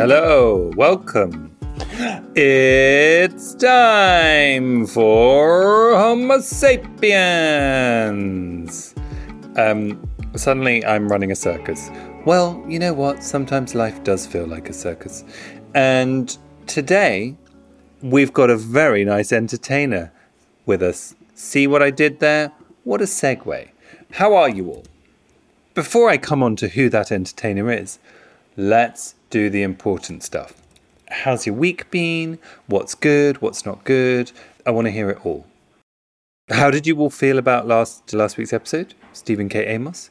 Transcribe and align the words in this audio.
Hello, 0.00 0.72
welcome. 0.76 1.54
It's 2.34 3.54
time 3.56 4.86
for 4.86 5.94
Homo 5.94 6.40
sapiens. 6.40 6.94
Um, 9.58 10.08
suddenly 10.36 10.82
I'm 10.86 11.06
running 11.10 11.30
a 11.32 11.36
circus. 11.36 11.90
Well, 12.24 12.64
you 12.66 12.78
know 12.78 12.94
what? 12.94 13.22
Sometimes 13.22 13.74
life 13.74 14.02
does 14.02 14.26
feel 14.26 14.46
like 14.46 14.70
a 14.70 14.72
circus. 14.72 15.22
And 15.74 16.34
today 16.66 17.36
we've 18.00 18.32
got 18.32 18.48
a 18.48 18.56
very 18.56 19.04
nice 19.04 19.32
entertainer 19.32 20.10
with 20.64 20.82
us. 20.82 21.14
See 21.34 21.66
what 21.66 21.82
I 21.82 21.90
did 21.90 22.20
there? 22.20 22.52
What 22.84 23.02
a 23.02 23.04
segue. 23.04 23.68
How 24.12 24.34
are 24.34 24.48
you 24.48 24.70
all? 24.70 24.84
Before 25.74 26.08
I 26.08 26.16
come 26.16 26.42
on 26.42 26.56
to 26.56 26.68
who 26.68 26.88
that 26.88 27.12
entertainer 27.12 27.70
is, 27.70 27.98
let's 28.56 29.14
do 29.30 29.48
the 29.48 29.62
important 29.62 30.22
stuff. 30.22 30.54
How's 31.08 31.46
your 31.46 31.54
week 31.54 31.90
been? 31.90 32.38
What's 32.66 32.94
good? 32.94 33.40
What's 33.40 33.64
not 33.64 33.84
good? 33.84 34.32
I 34.66 34.70
want 34.70 34.86
to 34.86 34.90
hear 34.90 35.10
it 35.10 35.24
all. 35.24 35.46
How 36.50 36.70
did 36.70 36.86
you 36.86 36.98
all 36.98 37.10
feel 37.10 37.38
about 37.38 37.66
last 37.66 38.12
last 38.12 38.36
week's 38.36 38.52
episode? 38.52 38.94
Stephen 39.12 39.48
K. 39.48 39.64
Amos? 39.66 40.10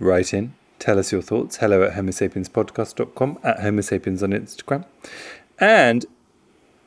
Write 0.00 0.34
in. 0.34 0.54
Tell 0.78 0.98
us 0.98 1.12
your 1.12 1.22
thoughts. 1.22 1.56
Hello 1.56 1.82
at 1.82 1.94
homosapienspodcast.com, 1.94 3.38
at 3.42 3.58
homosapiens 3.58 4.22
on 4.22 4.30
Instagram. 4.30 4.84
And 5.58 6.06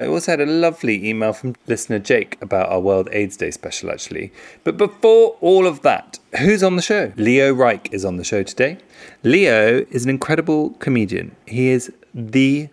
I 0.01 0.07
also 0.07 0.31
had 0.31 0.41
a 0.41 0.47
lovely 0.47 1.07
email 1.07 1.31
from 1.31 1.55
listener 1.67 1.99
Jake 1.99 2.41
about 2.41 2.69
our 2.69 2.79
World 2.79 3.07
AIDS 3.11 3.37
Day 3.37 3.51
special, 3.51 3.91
actually. 3.91 4.33
But 4.63 4.75
before 4.75 5.37
all 5.41 5.67
of 5.67 5.83
that, 5.83 6.17
who's 6.39 6.63
on 6.63 6.75
the 6.75 6.81
show? 6.81 7.13
Leo 7.17 7.53
Reich 7.53 7.93
is 7.93 8.03
on 8.03 8.15
the 8.17 8.23
show 8.23 8.41
today. 8.41 8.79
Leo 9.21 9.85
is 9.91 10.03
an 10.03 10.09
incredible 10.09 10.71
comedian. 10.79 11.35
He 11.45 11.70
is 11.70 11.93
the 12.15 12.70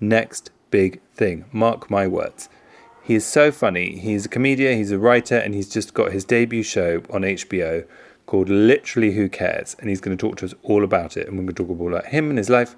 next 0.00 0.50
big 0.72 1.00
thing. 1.14 1.44
Mark 1.52 1.88
my 1.88 2.08
words. 2.08 2.48
He 3.00 3.14
is 3.14 3.24
so 3.24 3.52
funny. 3.52 3.98
He's 3.98 4.26
a 4.26 4.28
comedian, 4.28 4.76
he's 4.76 4.90
a 4.90 4.98
writer, 4.98 5.36
and 5.36 5.54
he's 5.54 5.68
just 5.68 5.94
got 5.94 6.10
his 6.10 6.24
debut 6.24 6.64
show 6.64 7.00
on 7.10 7.22
HBO 7.22 7.86
called 8.26 8.48
Literally 8.48 9.12
Who 9.12 9.28
Cares. 9.28 9.76
And 9.78 9.88
he's 9.88 10.00
going 10.00 10.16
to 10.16 10.20
talk 10.20 10.38
to 10.38 10.44
us 10.46 10.54
all 10.64 10.82
about 10.82 11.16
it. 11.16 11.28
And 11.28 11.36
we're 11.38 11.44
going 11.44 11.54
to 11.54 11.64
talk 11.64 11.88
about 11.88 12.06
him 12.06 12.28
and 12.28 12.38
his 12.38 12.50
life. 12.50 12.74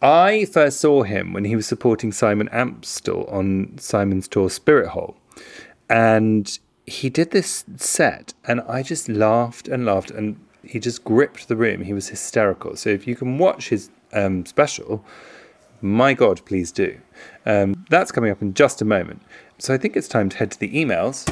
I 0.00 0.44
first 0.44 0.80
saw 0.80 1.02
him 1.02 1.32
when 1.32 1.44
he 1.44 1.56
was 1.56 1.66
supporting 1.66 2.12
Simon 2.12 2.48
Amstell 2.52 3.30
on 3.32 3.76
Simon's 3.78 4.28
tour 4.28 4.48
Spirit 4.48 4.90
Hole. 4.90 5.16
And 5.90 6.58
he 6.86 7.10
did 7.10 7.32
this 7.32 7.64
set, 7.76 8.34
and 8.44 8.60
I 8.62 8.82
just 8.82 9.08
laughed 9.08 9.66
and 9.68 9.84
laughed, 9.84 10.10
and 10.10 10.38
he 10.62 10.78
just 10.78 11.04
gripped 11.04 11.48
the 11.48 11.56
room. 11.56 11.82
He 11.82 11.92
was 11.92 12.08
hysterical. 12.08 12.76
So 12.76 12.90
if 12.90 13.06
you 13.06 13.16
can 13.16 13.38
watch 13.38 13.70
his 13.70 13.90
um, 14.12 14.46
special, 14.46 15.04
my 15.80 16.14
God, 16.14 16.44
please 16.44 16.70
do. 16.70 16.98
Um, 17.44 17.84
that's 17.90 18.12
coming 18.12 18.30
up 18.30 18.40
in 18.40 18.54
just 18.54 18.80
a 18.80 18.84
moment. 18.84 19.22
So 19.58 19.74
I 19.74 19.78
think 19.78 19.96
it's 19.96 20.08
time 20.08 20.28
to 20.28 20.36
head 20.36 20.50
to 20.52 20.60
the 20.60 20.72
emails. 20.72 21.26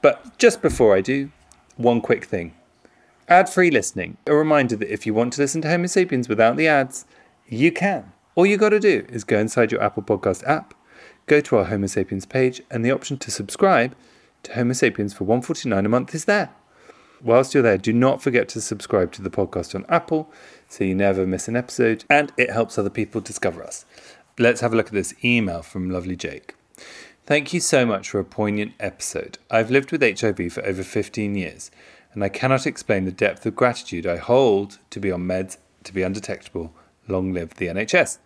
But 0.00 0.38
just 0.38 0.62
before 0.62 0.96
I 0.96 1.00
do, 1.00 1.30
one 1.76 2.00
quick 2.00 2.24
thing 2.24 2.54
ad 3.28 3.48
free 3.48 3.70
listening. 3.70 4.16
A 4.26 4.34
reminder 4.34 4.76
that 4.76 4.92
if 4.92 5.04
you 5.04 5.12
want 5.12 5.32
to 5.34 5.40
listen 5.40 5.60
to 5.62 5.68
Homo 5.68 5.86
sapiens 5.86 6.28
without 6.28 6.56
the 6.56 6.68
ads, 6.68 7.04
you 7.48 7.72
can. 7.72 8.12
All 8.34 8.46
you 8.46 8.56
got 8.56 8.70
to 8.70 8.80
do 8.80 9.06
is 9.08 9.24
go 9.24 9.38
inside 9.38 9.72
your 9.72 9.82
Apple 9.82 10.02
Podcast 10.02 10.46
app, 10.46 10.74
go 11.26 11.40
to 11.40 11.56
our 11.56 11.64
Homo 11.64 11.86
sapiens 11.86 12.26
page, 12.26 12.60
and 12.70 12.84
the 12.84 12.90
option 12.90 13.16
to 13.18 13.30
subscribe 13.30 13.94
to 14.42 14.54
Homo 14.54 14.72
sapiens 14.72 15.14
for 15.14 15.24
149 15.24 15.86
a 15.86 15.88
month 15.88 16.14
is 16.14 16.26
there. 16.26 16.50
Whilst 17.22 17.54
you're 17.54 17.62
there, 17.62 17.78
do 17.78 17.92
not 17.92 18.20
forget 18.20 18.48
to 18.50 18.60
subscribe 18.60 19.10
to 19.12 19.22
the 19.22 19.30
podcast 19.30 19.74
on 19.74 19.86
Apple 19.88 20.30
so 20.68 20.84
you 20.84 20.94
never 20.94 21.26
miss 21.26 21.48
an 21.48 21.56
episode 21.56 22.04
and 22.10 22.32
it 22.36 22.50
helps 22.50 22.76
other 22.76 22.90
people 22.90 23.20
discover 23.20 23.62
us. 23.62 23.86
Let's 24.38 24.60
have 24.60 24.74
a 24.74 24.76
look 24.76 24.88
at 24.88 24.92
this 24.92 25.14
email 25.24 25.62
from 25.62 25.90
lovely 25.90 26.14
Jake. 26.14 26.54
Thank 27.24 27.54
you 27.54 27.60
so 27.60 27.86
much 27.86 28.10
for 28.10 28.20
a 28.20 28.24
poignant 28.24 28.74
episode. 28.78 29.38
I've 29.50 29.70
lived 29.70 29.92
with 29.92 30.02
HIV 30.02 30.52
for 30.52 30.64
over 30.64 30.82
15 30.82 31.34
years 31.34 31.70
and 32.12 32.22
I 32.22 32.28
cannot 32.28 32.66
explain 32.66 33.06
the 33.06 33.12
depth 33.12 33.46
of 33.46 33.56
gratitude 33.56 34.06
I 34.06 34.16
hold 34.16 34.78
to 34.90 35.00
be 35.00 35.10
on 35.10 35.22
meds 35.22 35.56
to 35.84 35.94
be 35.94 36.02
undetectable 36.02 36.74
Long 37.08 37.32
live 37.32 37.54
the 37.54 37.66
NHS. 37.66 38.18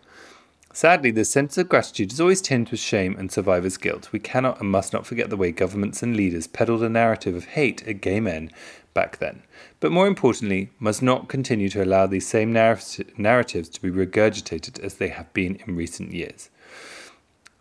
Sadly, 0.72 1.10
this 1.10 1.28
sense 1.28 1.58
of 1.58 1.68
gratitude 1.68 2.12
is 2.12 2.20
always 2.20 2.40
tinged 2.40 2.70
with 2.70 2.78
shame 2.78 3.16
and 3.18 3.32
survivor's 3.32 3.76
guilt. 3.76 4.12
We 4.12 4.20
cannot 4.20 4.60
and 4.60 4.70
must 4.70 4.92
not 4.92 5.04
forget 5.04 5.28
the 5.28 5.36
way 5.36 5.50
governments 5.50 6.00
and 6.00 6.16
leaders 6.16 6.46
peddled 6.46 6.82
a 6.84 6.88
narrative 6.88 7.34
of 7.34 7.44
hate 7.44 7.86
at 7.88 8.00
gay 8.00 8.20
men 8.20 8.52
back 8.94 9.18
then. 9.18 9.42
But 9.80 9.90
more 9.90 10.06
importantly, 10.06 10.70
must 10.78 11.02
not 11.02 11.28
continue 11.28 11.68
to 11.70 11.82
allow 11.82 12.06
these 12.06 12.28
same 12.28 12.52
narratives 12.52 13.68
to 13.68 13.82
be 13.82 13.90
regurgitated 13.90 14.78
as 14.78 14.94
they 14.94 15.08
have 15.08 15.32
been 15.32 15.56
in 15.66 15.74
recent 15.74 16.12
years. 16.12 16.50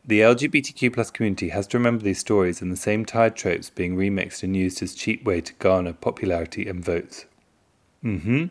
The 0.06 0.22
LGBTQ 0.22 0.94
plus 0.94 1.10
community 1.10 1.50
has 1.50 1.66
to 1.68 1.78
remember 1.78 2.04
these 2.04 2.20
stories 2.20 2.62
and 2.62 2.72
the 2.72 2.78
same 2.78 3.06
tired 3.06 3.36
tropes 3.36 3.72
being 3.72 3.96
remixed 3.96 4.44
and 4.44 4.56
used 4.56 4.84
as 4.84 4.94
cheap 4.94 5.24
way 5.24 5.42
to 5.42 5.54
garner 5.56 5.94
popularity 5.94 6.70
and 6.70 6.86
votes. 6.86 7.26
Mm-hmm 8.04 8.46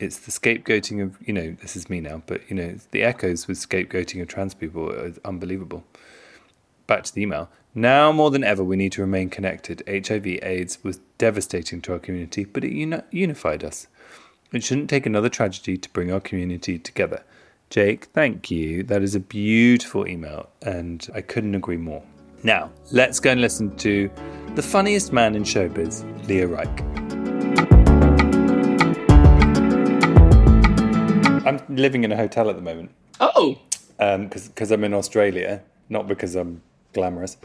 it's 0.00 0.18
the 0.18 0.30
scapegoating 0.30 1.02
of 1.02 1.16
you 1.24 1.32
know 1.32 1.56
this 1.60 1.76
is 1.76 1.88
me 1.88 2.00
now, 2.00 2.22
but 2.26 2.40
you 2.48 2.56
know 2.56 2.76
the 2.90 3.02
echoes 3.02 3.46
with 3.46 3.58
scapegoating 3.58 4.20
of 4.22 4.28
trans 4.28 4.54
people 4.54 4.90
are 4.90 5.12
unbelievable. 5.24 5.84
Back 6.86 7.04
to 7.04 7.14
the 7.14 7.22
email. 7.22 7.48
Now 7.74 8.10
more 8.10 8.30
than 8.30 8.42
ever, 8.42 8.64
we 8.64 8.76
need 8.76 8.92
to 8.92 9.02
remain 9.02 9.30
connected. 9.30 9.82
HIV/AIDS 9.86 10.82
was 10.82 10.98
devastating 11.18 11.80
to 11.82 11.92
our 11.92 11.98
community, 12.00 12.44
but 12.44 12.64
it 12.64 12.72
uni- 12.72 13.02
unified 13.12 13.62
us. 13.62 13.86
It 14.52 14.64
shouldn't 14.64 14.90
take 14.90 15.06
another 15.06 15.28
tragedy 15.28 15.76
to 15.76 15.88
bring 15.90 16.10
our 16.10 16.18
community 16.18 16.78
together. 16.78 17.22
Jake, 17.68 18.06
thank 18.06 18.50
you. 18.50 18.82
That 18.82 19.02
is 19.02 19.14
a 19.14 19.20
beautiful 19.20 20.08
email, 20.08 20.48
and 20.62 21.06
I 21.14 21.20
couldn't 21.20 21.54
agree 21.54 21.76
more. 21.76 22.02
Now, 22.42 22.72
let's 22.90 23.20
go 23.20 23.30
and 23.30 23.40
listen 23.40 23.76
to 23.76 24.10
the 24.56 24.62
funniest 24.62 25.12
man 25.12 25.36
in 25.36 25.44
showbiz, 25.44 26.04
Leo 26.26 26.48
Reich. 26.48 26.89
I'm 31.50 31.76
living 31.76 32.04
in 32.04 32.12
a 32.12 32.16
hotel 32.16 32.48
at 32.48 32.56
the 32.56 32.62
moment. 32.62 32.90
Oh, 33.18 33.58
because 33.98 34.70
um, 34.72 34.72
I'm 34.72 34.84
in 34.84 34.94
Australia, 34.94 35.62
not 35.88 36.06
because 36.06 36.36
I'm 36.36 36.62
glamorous. 36.92 37.36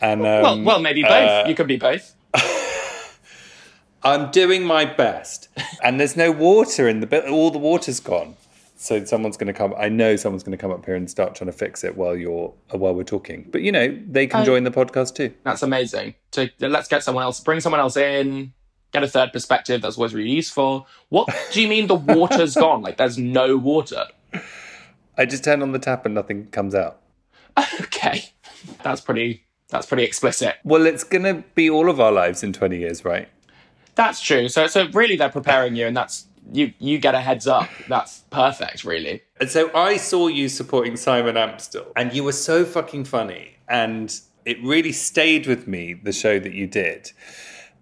And 0.00 0.20
um, 0.20 0.42
well, 0.42 0.62
well, 0.62 0.80
maybe 0.80 1.02
both. 1.02 1.12
Uh, 1.12 1.44
you 1.48 1.54
could 1.54 1.66
be 1.66 1.76
both. 1.76 2.14
I'm 4.02 4.30
doing 4.30 4.64
my 4.64 4.84
best, 4.84 5.48
and 5.82 5.98
there's 5.98 6.16
no 6.16 6.30
water 6.30 6.88
in 6.88 7.00
the 7.00 7.06
bit. 7.06 7.26
All 7.26 7.50
the 7.50 7.58
water's 7.58 8.00
gone. 8.00 8.36
So 8.76 9.02
someone's 9.06 9.38
going 9.38 9.46
to 9.46 9.54
come. 9.54 9.72
I 9.78 9.88
know 9.88 10.16
someone's 10.16 10.42
going 10.42 10.56
to 10.56 10.60
come 10.60 10.70
up 10.70 10.84
here 10.84 10.94
and 10.94 11.10
start 11.10 11.34
trying 11.34 11.50
to 11.50 11.56
fix 11.56 11.84
it 11.84 11.96
while 11.96 12.14
you're 12.14 12.52
uh, 12.72 12.76
while 12.76 12.94
we're 12.94 13.02
talking. 13.04 13.48
But 13.50 13.62
you 13.62 13.72
know, 13.72 13.98
they 14.06 14.26
can 14.26 14.42
oh, 14.42 14.44
join 14.44 14.64
the 14.64 14.70
podcast 14.70 15.14
too. 15.14 15.32
That's 15.42 15.62
amazing. 15.62 16.16
So 16.32 16.48
let's 16.60 16.88
get 16.88 17.02
someone 17.02 17.24
else. 17.24 17.40
Bring 17.40 17.60
someone 17.60 17.80
else 17.80 17.96
in 17.96 18.52
get 18.94 19.02
a 19.02 19.08
third 19.08 19.32
perspective. 19.32 19.82
That's 19.82 19.98
always 19.98 20.14
really 20.14 20.30
useful. 20.30 20.86
What 21.10 21.28
do 21.52 21.60
you 21.60 21.68
mean 21.68 21.88
the 21.88 21.96
water's 21.96 22.54
gone? 22.64 22.80
Like 22.80 22.96
there's 22.96 23.18
no 23.18 23.58
water? 23.58 24.06
I 25.18 25.26
just 25.26 25.44
turn 25.44 25.60
on 25.60 25.72
the 25.72 25.78
tap 25.78 26.06
and 26.06 26.14
nothing 26.14 26.46
comes 26.46 26.74
out. 26.74 27.00
Okay, 27.80 28.24
that's 28.82 29.00
pretty. 29.00 29.44
That's 29.68 29.86
pretty 29.86 30.02
explicit. 30.02 30.56
Well, 30.64 30.86
it's 30.86 31.04
gonna 31.04 31.44
be 31.54 31.70
all 31.70 31.88
of 31.88 32.00
our 32.00 32.10
lives 32.10 32.42
in 32.42 32.52
twenty 32.52 32.78
years, 32.78 33.04
right? 33.04 33.28
That's 33.94 34.20
true. 34.20 34.48
So, 34.48 34.66
so 34.66 34.88
really, 34.88 35.16
they're 35.16 35.28
preparing 35.28 35.76
you, 35.76 35.86
and 35.86 35.96
that's 35.96 36.26
you. 36.52 36.72
You 36.78 36.98
get 36.98 37.14
a 37.14 37.20
heads 37.20 37.46
up. 37.46 37.68
That's 37.88 38.20
perfect, 38.30 38.84
really. 38.84 39.22
And 39.40 39.48
so 39.48 39.72
I 39.74 39.96
saw 39.96 40.26
you 40.26 40.48
supporting 40.48 40.96
Simon 40.96 41.36
Amstell, 41.36 41.92
and 41.94 42.12
you 42.12 42.24
were 42.24 42.32
so 42.32 42.64
fucking 42.64 43.04
funny, 43.04 43.56
and 43.68 44.12
it 44.44 44.62
really 44.62 44.92
stayed 44.92 45.46
with 45.46 45.68
me. 45.68 45.94
The 45.94 46.12
show 46.12 46.38
that 46.40 46.52
you 46.52 46.66
did 46.66 47.12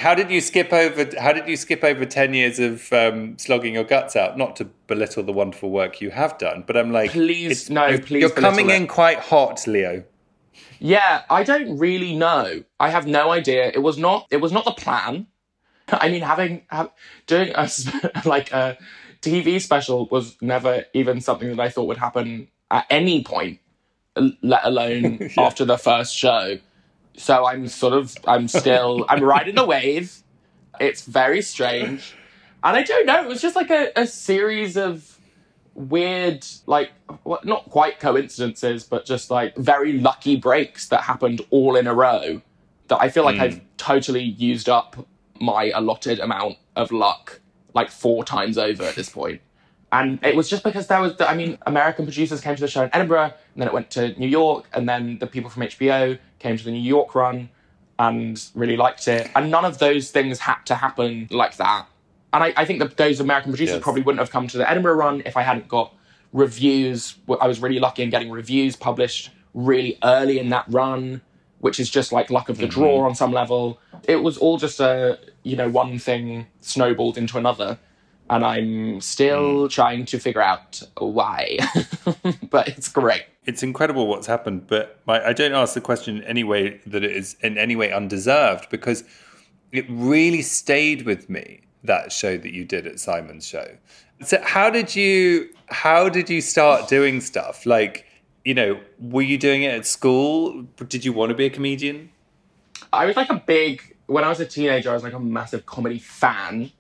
how 0.00 0.14
did 0.14 0.30
you 0.30 0.40
skip 0.40 0.72
over? 0.72 1.08
How 1.18 1.32
did 1.32 1.48
you 1.48 1.56
skip 1.56 1.84
over 1.84 2.04
ten 2.04 2.34
years 2.34 2.58
of 2.58 2.92
um, 2.92 3.38
slogging 3.38 3.74
your 3.74 3.84
guts 3.84 4.16
out? 4.16 4.36
Not 4.36 4.56
to 4.56 4.64
belittle 4.86 5.22
the 5.22 5.32
wonderful 5.32 5.70
work 5.70 6.00
you 6.00 6.10
have 6.10 6.38
done, 6.38 6.64
but 6.66 6.76
I'm 6.76 6.92
like, 6.92 7.12
please, 7.12 7.70
no, 7.70 7.98
please. 7.98 8.20
You're 8.20 8.30
coming 8.30 8.70
in 8.70 8.86
quite 8.86 9.18
hot, 9.18 9.66
Leo. 9.66 10.04
Yeah, 10.80 11.22
I 11.30 11.44
don't 11.44 11.78
really 11.78 12.16
know. 12.16 12.64
I 12.80 12.90
have 12.90 13.06
no 13.06 13.30
idea. 13.30 13.70
It 13.72 13.82
was 13.82 13.98
not. 13.98 14.26
It 14.30 14.38
was 14.38 14.50
not 14.50 14.64
the 14.64 14.72
plan. 14.72 15.28
I 15.88 16.08
mean, 16.08 16.22
having 16.22 16.62
have, 16.68 16.90
doing 17.26 17.52
a 17.54 17.68
like 18.24 18.52
a 18.52 18.78
TV 19.20 19.60
special 19.60 20.06
was 20.06 20.36
never 20.40 20.84
even 20.92 21.20
something 21.20 21.48
that 21.48 21.60
I 21.60 21.68
thought 21.68 21.86
would 21.86 21.98
happen 21.98 22.48
at 22.70 22.86
any 22.90 23.22
point, 23.22 23.60
let 24.16 24.64
alone 24.64 25.18
yeah. 25.36 25.42
after 25.42 25.64
the 25.64 25.78
first 25.78 26.14
show. 26.14 26.58
So 27.16 27.46
I'm 27.46 27.68
sort 27.68 27.94
of, 27.94 28.16
I'm 28.26 28.48
still, 28.48 29.04
I'm 29.08 29.22
riding 29.22 29.54
the 29.54 29.64
wave. 29.64 30.22
It's 30.80 31.04
very 31.04 31.42
strange. 31.42 32.14
And 32.64 32.76
I 32.76 32.82
don't 32.82 33.06
know, 33.06 33.22
it 33.22 33.28
was 33.28 33.42
just 33.42 33.56
like 33.56 33.70
a, 33.70 33.92
a 33.96 34.06
series 34.06 34.76
of 34.76 35.18
weird, 35.74 36.46
like, 36.66 36.90
well, 37.24 37.40
not 37.44 37.68
quite 37.70 38.00
coincidences, 38.00 38.84
but 38.84 39.04
just 39.04 39.30
like 39.30 39.56
very 39.56 39.98
lucky 39.98 40.36
breaks 40.36 40.88
that 40.88 41.02
happened 41.02 41.42
all 41.50 41.76
in 41.76 41.86
a 41.86 41.94
row 41.94 42.40
that 42.88 43.00
I 43.00 43.08
feel 43.08 43.24
like 43.24 43.36
mm. 43.36 43.40
I've 43.40 43.60
totally 43.76 44.22
used 44.22 44.68
up 44.68 45.06
my 45.40 45.72
allotted 45.74 46.20
amount 46.20 46.56
of 46.76 46.92
luck 46.92 47.40
like 47.74 47.90
four 47.90 48.24
times 48.24 48.58
over 48.58 48.84
at 48.84 48.94
this 48.94 49.08
point. 49.08 49.40
And 49.90 50.18
it 50.24 50.34
was 50.34 50.48
just 50.48 50.64
because 50.64 50.86
there 50.86 51.00
was, 51.00 51.14
I 51.20 51.34
mean, 51.34 51.58
American 51.66 52.06
producers 52.06 52.40
came 52.40 52.54
to 52.54 52.60
the 52.60 52.68
show 52.68 52.84
in 52.84 52.90
Edinburgh, 52.94 53.24
and 53.24 53.56
then 53.56 53.68
it 53.68 53.74
went 53.74 53.90
to 53.90 54.18
New 54.18 54.28
York, 54.28 54.68
and 54.72 54.88
then 54.88 55.18
the 55.18 55.26
people 55.26 55.50
from 55.50 55.64
HBO 55.64 56.18
came 56.42 56.56
to 56.56 56.64
the 56.64 56.70
New 56.70 56.78
York 56.78 57.14
run 57.14 57.48
and 57.98 58.42
really 58.54 58.76
liked 58.76 59.06
it. 59.08 59.30
And 59.34 59.50
none 59.50 59.64
of 59.64 59.78
those 59.78 60.10
things 60.10 60.40
had 60.40 60.58
to 60.66 60.74
happen 60.74 61.28
like 61.30 61.56
that. 61.56 61.86
And 62.32 62.42
I, 62.42 62.52
I 62.56 62.64
think 62.64 62.80
that 62.80 62.96
those 62.96 63.20
American 63.20 63.52
producers 63.52 63.74
Yes. 63.74 63.82
probably 63.82 64.02
wouldn't 64.02 64.20
have 64.20 64.30
come 64.30 64.48
to 64.48 64.58
the 64.58 64.68
Edinburgh 64.68 64.94
run 64.94 65.22
if 65.26 65.36
I 65.36 65.42
hadn't 65.42 65.68
got 65.68 65.94
reviews. 66.32 67.16
I 67.40 67.46
was 67.46 67.60
really 67.60 67.78
lucky 67.78 68.02
in 68.02 68.10
getting 68.10 68.30
reviews 68.30 68.74
published 68.74 69.30
really 69.54 69.98
early 70.02 70.38
in 70.38 70.48
that 70.48 70.64
run, 70.68 71.20
which 71.60 71.78
is 71.78 71.90
just 71.90 72.10
like 72.10 72.30
luck 72.30 72.48
of 72.48 72.58
the 72.58 72.66
draw 72.66 72.96
mm-hmm. 72.96 73.06
on 73.06 73.14
some 73.14 73.32
level. 73.32 73.78
It 74.04 74.16
was 74.16 74.38
all 74.38 74.56
just 74.56 74.80
a, 74.80 75.18
you 75.42 75.56
know, 75.56 75.68
one 75.68 75.98
thing 75.98 76.46
snowballed 76.60 77.18
into 77.18 77.38
another. 77.38 77.78
And 78.30 78.44
I'm 78.44 79.00
still 79.02 79.66
mm. 79.66 79.70
trying 79.70 80.06
to 80.06 80.18
figure 80.18 80.40
out 80.40 80.82
why. 80.96 81.58
but 82.50 82.68
it's 82.68 82.88
great. 82.88 83.24
It's 83.44 83.62
incredible 83.62 84.06
what's 84.06 84.26
happened, 84.26 84.66
but 84.68 85.00
I, 85.08 85.20
I 85.20 85.32
don't 85.32 85.52
ask 85.52 85.74
the 85.74 85.80
question 85.80 86.18
in 86.18 86.24
any 86.24 86.44
way 86.44 86.80
that 86.86 87.02
it 87.02 87.10
is 87.10 87.36
in 87.40 87.58
any 87.58 87.76
way 87.76 87.92
undeserved 87.92 88.68
because 88.70 89.04
it 89.72 89.84
really 89.88 90.42
stayed 90.42 91.02
with 91.02 91.28
me 91.28 91.62
that 91.84 92.12
show 92.12 92.36
that 92.36 92.52
you 92.52 92.64
did 92.64 92.86
at 92.86 93.00
Simon's 93.00 93.46
show. 93.46 93.76
So 94.22 94.40
how 94.42 94.70
did 94.70 94.94
you 94.94 95.48
how 95.68 96.08
did 96.08 96.30
you 96.30 96.40
start 96.40 96.88
doing 96.88 97.20
stuff? 97.20 97.66
Like, 97.66 98.06
you 98.44 98.54
know, 98.54 98.80
were 99.00 99.22
you 99.22 99.38
doing 99.38 99.62
it 99.62 99.74
at 99.74 99.86
school? 99.86 100.62
Did 100.88 101.04
you 101.04 101.12
want 101.12 101.30
to 101.30 101.34
be 101.34 101.46
a 101.46 101.50
comedian? 101.50 102.10
I 102.92 103.06
was 103.06 103.16
like 103.16 103.30
a 103.30 103.42
big 103.44 103.96
when 104.06 104.24
I 104.24 104.28
was 104.28 104.40
a 104.40 104.46
teenager. 104.46 104.90
I 104.90 104.94
was 104.94 105.02
like 105.02 105.14
a 105.14 105.20
massive 105.20 105.66
comedy 105.66 105.98
fan, 105.98 106.70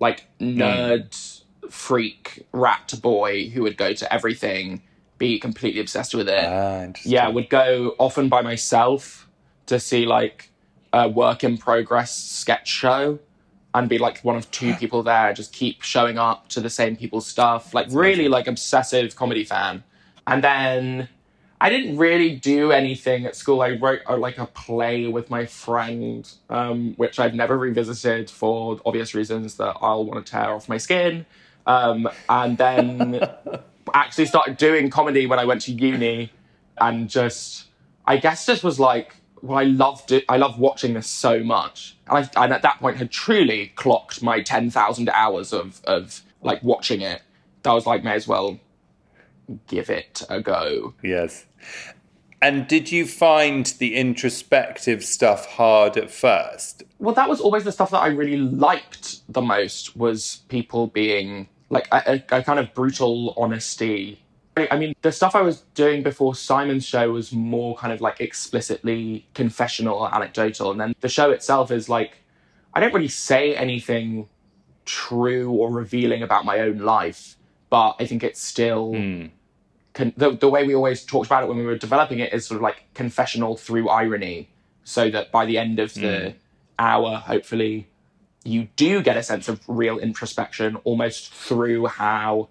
like 0.00 0.26
hmm. 0.38 0.60
nerd 0.60 1.42
freak 1.70 2.46
rat 2.52 2.92
boy 3.00 3.48
who 3.48 3.62
would 3.62 3.76
go 3.76 3.92
to 3.92 4.12
everything, 4.12 4.82
be 5.18 5.38
completely 5.38 5.80
obsessed 5.80 6.14
with 6.14 6.28
it. 6.28 6.44
Ah, 6.44 6.88
yeah, 7.04 7.28
would 7.28 7.48
go 7.48 7.94
often 7.98 8.28
by 8.28 8.42
myself 8.42 9.28
to 9.66 9.80
see 9.80 10.06
like 10.06 10.50
a 10.92 11.08
work 11.08 11.44
in 11.44 11.58
progress 11.58 12.14
sketch 12.16 12.68
show 12.68 13.18
and 13.74 13.88
be 13.88 13.98
like 13.98 14.20
one 14.20 14.36
of 14.36 14.50
two 14.50 14.74
people 14.80 15.02
there, 15.02 15.32
just 15.32 15.52
keep 15.52 15.82
showing 15.82 16.18
up 16.18 16.48
to 16.48 16.60
the 16.60 16.70
same 16.70 16.96
people's 16.96 17.26
stuff. 17.26 17.74
Like 17.74 17.88
really 17.90 18.28
like 18.28 18.46
obsessive 18.46 19.14
comedy 19.16 19.44
fan. 19.44 19.84
And 20.26 20.42
then 20.42 21.08
I 21.60 21.70
didn't 21.70 21.96
really 21.96 22.36
do 22.36 22.72
anything 22.72 23.26
at 23.26 23.36
school. 23.36 23.62
I 23.62 23.72
wrote 23.72 24.00
uh, 24.08 24.16
like 24.16 24.38
a 24.38 24.46
play 24.46 25.06
with 25.06 25.30
my 25.30 25.46
friend, 25.46 26.30
um, 26.50 26.94
which 26.96 27.18
I've 27.18 27.34
never 27.34 27.56
revisited 27.56 28.30
for 28.30 28.80
obvious 28.84 29.14
reasons 29.14 29.56
that 29.56 29.76
I'll 29.80 30.04
want 30.04 30.24
to 30.24 30.30
tear 30.30 30.50
off 30.50 30.68
my 30.68 30.78
skin. 30.78 31.26
Um, 31.66 32.08
and 32.28 32.58
then 32.58 33.20
actually 33.94 34.26
started 34.26 34.56
doing 34.56 34.90
comedy 34.90 35.26
when 35.26 35.38
I 35.38 35.44
went 35.44 35.62
to 35.62 35.72
uni, 35.72 36.32
and 36.78 37.08
just 37.08 37.66
I 38.06 38.16
guess 38.16 38.46
just 38.46 38.62
was 38.64 38.78
like, 38.78 39.16
well, 39.42 39.58
I 39.58 39.64
loved 39.64 40.12
it. 40.12 40.24
I 40.28 40.36
loved 40.36 40.58
watching 40.58 40.94
this 40.94 41.08
so 41.08 41.42
much, 41.42 41.96
and, 42.08 42.18
I, 42.18 42.44
and 42.44 42.52
at 42.52 42.62
that 42.62 42.80
point 42.80 42.96
had 42.96 43.10
truly 43.10 43.68
clocked 43.76 44.22
my 44.22 44.42
ten 44.42 44.70
thousand 44.70 45.08
hours 45.10 45.52
of 45.52 45.80
of 45.84 46.22
like 46.42 46.62
watching 46.62 47.00
it. 47.00 47.22
That 47.62 47.72
was 47.72 47.86
like, 47.86 48.04
may 48.04 48.14
as 48.14 48.28
well 48.28 48.60
give 49.66 49.90
it 49.90 50.22
a 50.28 50.40
go. 50.40 50.94
Yes. 51.02 51.46
And 52.42 52.68
did 52.68 52.92
you 52.92 53.06
find 53.06 53.66
the 53.78 53.96
introspective 53.96 55.02
stuff 55.02 55.46
hard 55.46 55.96
at 55.96 56.10
first? 56.10 56.84
Well, 56.98 57.14
that 57.14 57.28
was 57.28 57.40
always 57.40 57.64
the 57.64 57.72
stuff 57.72 57.90
that 57.90 57.98
I 57.98 58.08
really 58.08 58.36
liked 58.36 59.20
the 59.32 59.40
most 59.40 59.96
was 59.96 60.42
people 60.48 60.86
being 60.86 61.48
like 61.68 61.88
a, 61.92 62.22
a, 62.30 62.42
kind 62.42 62.58
of 62.58 62.72
brutal 62.74 63.34
honesty. 63.36 64.22
I 64.56 64.78
mean, 64.78 64.94
the 65.02 65.12
stuff 65.12 65.34
I 65.34 65.42
was 65.42 65.62
doing 65.74 66.02
before 66.02 66.34
Simon's 66.34 66.84
show 66.84 67.12
was 67.12 67.32
more 67.32 67.76
kind 67.76 67.92
of 67.92 68.00
like 68.00 68.20
explicitly 68.20 69.26
confessional 69.34 69.96
or 69.96 70.14
anecdotal. 70.14 70.70
And 70.70 70.80
then 70.80 70.94
the 71.00 71.10
show 71.10 71.30
itself 71.30 71.70
is 71.70 71.88
like, 71.88 72.18
I 72.72 72.80
don't 72.80 72.94
really 72.94 73.08
say 73.08 73.54
anything 73.54 74.28
true 74.86 75.50
or 75.50 75.70
revealing 75.70 76.22
about 76.22 76.46
my 76.46 76.60
own 76.60 76.78
life, 76.78 77.36
but 77.68 77.96
I 78.00 78.06
think 78.06 78.24
it's 78.24 78.40
still 78.40 78.94
hmm. 78.94 79.26
con- 79.92 80.14
the, 80.16 80.30
the 80.30 80.48
way 80.48 80.66
we 80.66 80.74
always 80.74 81.04
talked 81.04 81.26
about 81.26 81.42
it 81.42 81.48
when 81.48 81.58
we 81.58 81.66
were 81.66 81.76
developing 81.76 82.20
it 82.20 82.32
is 82.32 82.46
sort 82.46 82.56
of 82.56 82.62
like 82.62 82.84
confessional 82.94 83.56
through 83.56 83.90
irony 83.90 84.48
so 84.84 85.10
that 85.10 85.32
by 85.32 85.44
the 85.44 85.58
end 85.58 85.80
of 85.80 85.92
the 85.94 86.30
hmm. 86.30 86.36
hour 86.78 87.16
hopefully 87.16 87.88
you 88.46 88.68
do 88.76 89.02
get 89.02 89.16
a 89.16 89.22
sense 89.22 89.48
of 89.48 89.60
real 89.68 89.98
introspection 89.98 90.76
almost 90.84 91.32
through 91.32 91.86
how 91.86 92.48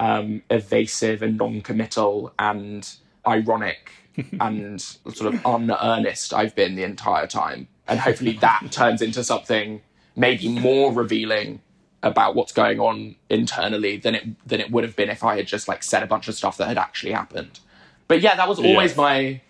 um, 0.00 0.42
evasive 0.50 1.22
and 1.22 1.36
non-committal 1.36 2.32
and 2.38 2.94
ironic 3.26 3.90
and 4.40 4.80
sort 4.80 5.34
of 5.34 5.40
unearnest 5.44 6.32
I've 6.34 6.54
been 6.54 6.74
the 6.74 6.82
entire 6.84 7.26
time. 7.26 7.68
And 7.88 8.00
hopefully 8.00 8.32
that 8.40 8.62
turns 8.70 9.02
into 9.02 9.24
something 9.24 9.82
maybe 10.16 10.48
more 10.48 10.92
revealing 10.92 11.60
about 12.02 12.34
what's 12.34 12.52
going 12.52 12.80
on 12.80 13.14
internally 13.30 13.96
than 13.96 14.14
it 14.14 14.24
than 14.48 14.60
it 14.60 14.70
would 14.70 14.82
have 14.84 14.96
been 14.96 15.08
if 15.08 15.22
I 15.22 15.36
had 15.36 15.46
just 15.46 15.68
like 15.68 15.82
said 15.82 16.02
a 16.02 16.06
bunch 16.06 16.26
of 16.28 16.34
stuff 16.34 16.56
that 16.56 16.66
had 16.68 16.78
actually 16.78 17.12
happened. 17.12 17.60
But 18.08 18.20
yeah, 18.20 18.34
that 18.36 18.48
was 18.48 18.58
always 18.58 18.90
Yes. 18.90 18.96
my. 18.96 19.40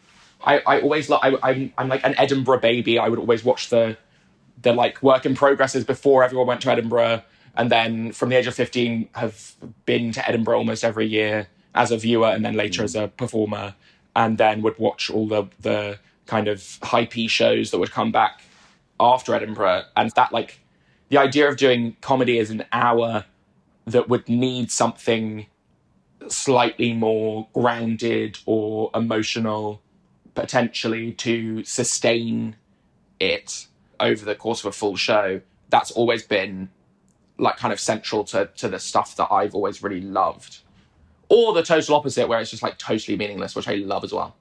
I, 0.45 0.59
I 0.67 0.81
always 0.81 1.11
I, 1.11 1.37
I'm 1.43 1.73
I'm 1.79 1.89
like 1.89 2.05
an 2.05 2.15
Edinburgh 2.19 2.61
baby. 2.61 2.99
I 2.99 3.09
would 3.09 3.19
always 3.19 3.43
watch 3.43 3.71
the 3.71 3.97
the 4.63 4.73
like 4.73 5.03
work 5.03 5.27
in 5.27 5.35
progresses 5.35 5.85
before 5.85 6.25
everyone 6.25 6.47
went 6.47 6.61
to 6.63 6.71
Edinburgh, 6.71 7.23
and 7.55 7.71
then 7.71 8.13
from 8.13 8.31
the 8.31 8.37
age 8.37 8.47
of 8.47 8.55
fifteen 8.55 9.09
have 9.15 9.55
been 9.85 10.13
to 10.13 10.29
Edinburgh 10.29 10.59
almost 10.59 10.85
every 10.85 11.07
year 11.07 11.49
as 11.75 11.91
a 11.91 11.97
viewer, 11.97 12.29
and 12.29 12.45
then 12.45 12.55
later 12.55 12.83
mm. 12.83 12.85
as 12.85 12.95
a 12.95 13.09
performer, 13.09 13.75
and 14.15 14.39
then 14.39 14.63
would 14.63 14.79
watch 14.79 15.11
all 15.11 15.27
the 15.27 15.45
the 15.61 15.99
kind 16.27 16.49
of 16.49 16.59
hypey 16.83 17.29
shows 17.29 17.71
that 17.71 17.79
would 17.79 17.91
come 17.91 18.13
back 18.13 18.43
after 18.99 19.35
Edinburgh, 19.35 19.85
and 19.97 20.11
that 20.13 20.33
like 20.33 20.61
the 21.09 21.19
idea 21.19 21.49
of 21.49 21.57
doing 21.57 21.97
comedy 22.01 22.39
as 22.39 22.51
an 22.51 22.65
hour 22.73 23.25
that 23.85 24.09
would 24.09 24.29
need 24.29 24.71
something 24.71 25.47
slightly 26.29 26.93
more 26.93 27.49
grounded 27.53 28.39
or 28.47 28.91
emotional 28.95 29.83
potentially 30.35 31.13
to 31.13 31.63
sustain 31.65 32.57
it 33.21 33.67
over 34.03 34.25
the 34.25 34.35
course 34.35 34.61
of 34.61 34.67
a 34.67 34.73
full 34.73 34.97
show 34.97 35.41
that's 35.71 35.91
always 35.93 36.23
been 36.23 36.69
like 37.39 37.57
kind 37.57 37.73
of 37.73 37.81
central 37.81 38.25
to, 38.25 38.51
to 38.57 38.69
the 38.69 38.79
stuff 38.79 39.17
that 39.17 39.29
i've 39.33 39.55
always 39.55 39.83
really 39.83 40.03
loved 40.03 40.59
or 41.29 41.55
the 41.55 41.63
total 41.63 41.95
opposite 41.95 42.29
where 42.29 42.41
it's 42.41 42.51
just 42.51 42.63
like 42.63 42.77
totally 42.79 43.17
meaningless 43.17 43.55
which 43.55 43.69
i 43.69 43.75
love 43.77 44.05
as 44.05 44.13
well 44.13 44.37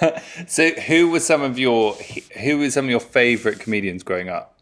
So, 0.46 0.70
who 0.70 1.10
were 1.10 1.20
some 1.20 1.42
of 1.42 1.58
your 1.58 1.94
who 2.40 2.58
were 2.58 2.70
some 2.70 2.86
of 2.86 2.90
your 2.90 3.00
favorite 3.00 3.60
comedians 3.60 4.02
growing 4.02 4.28
up? 4.28 4.58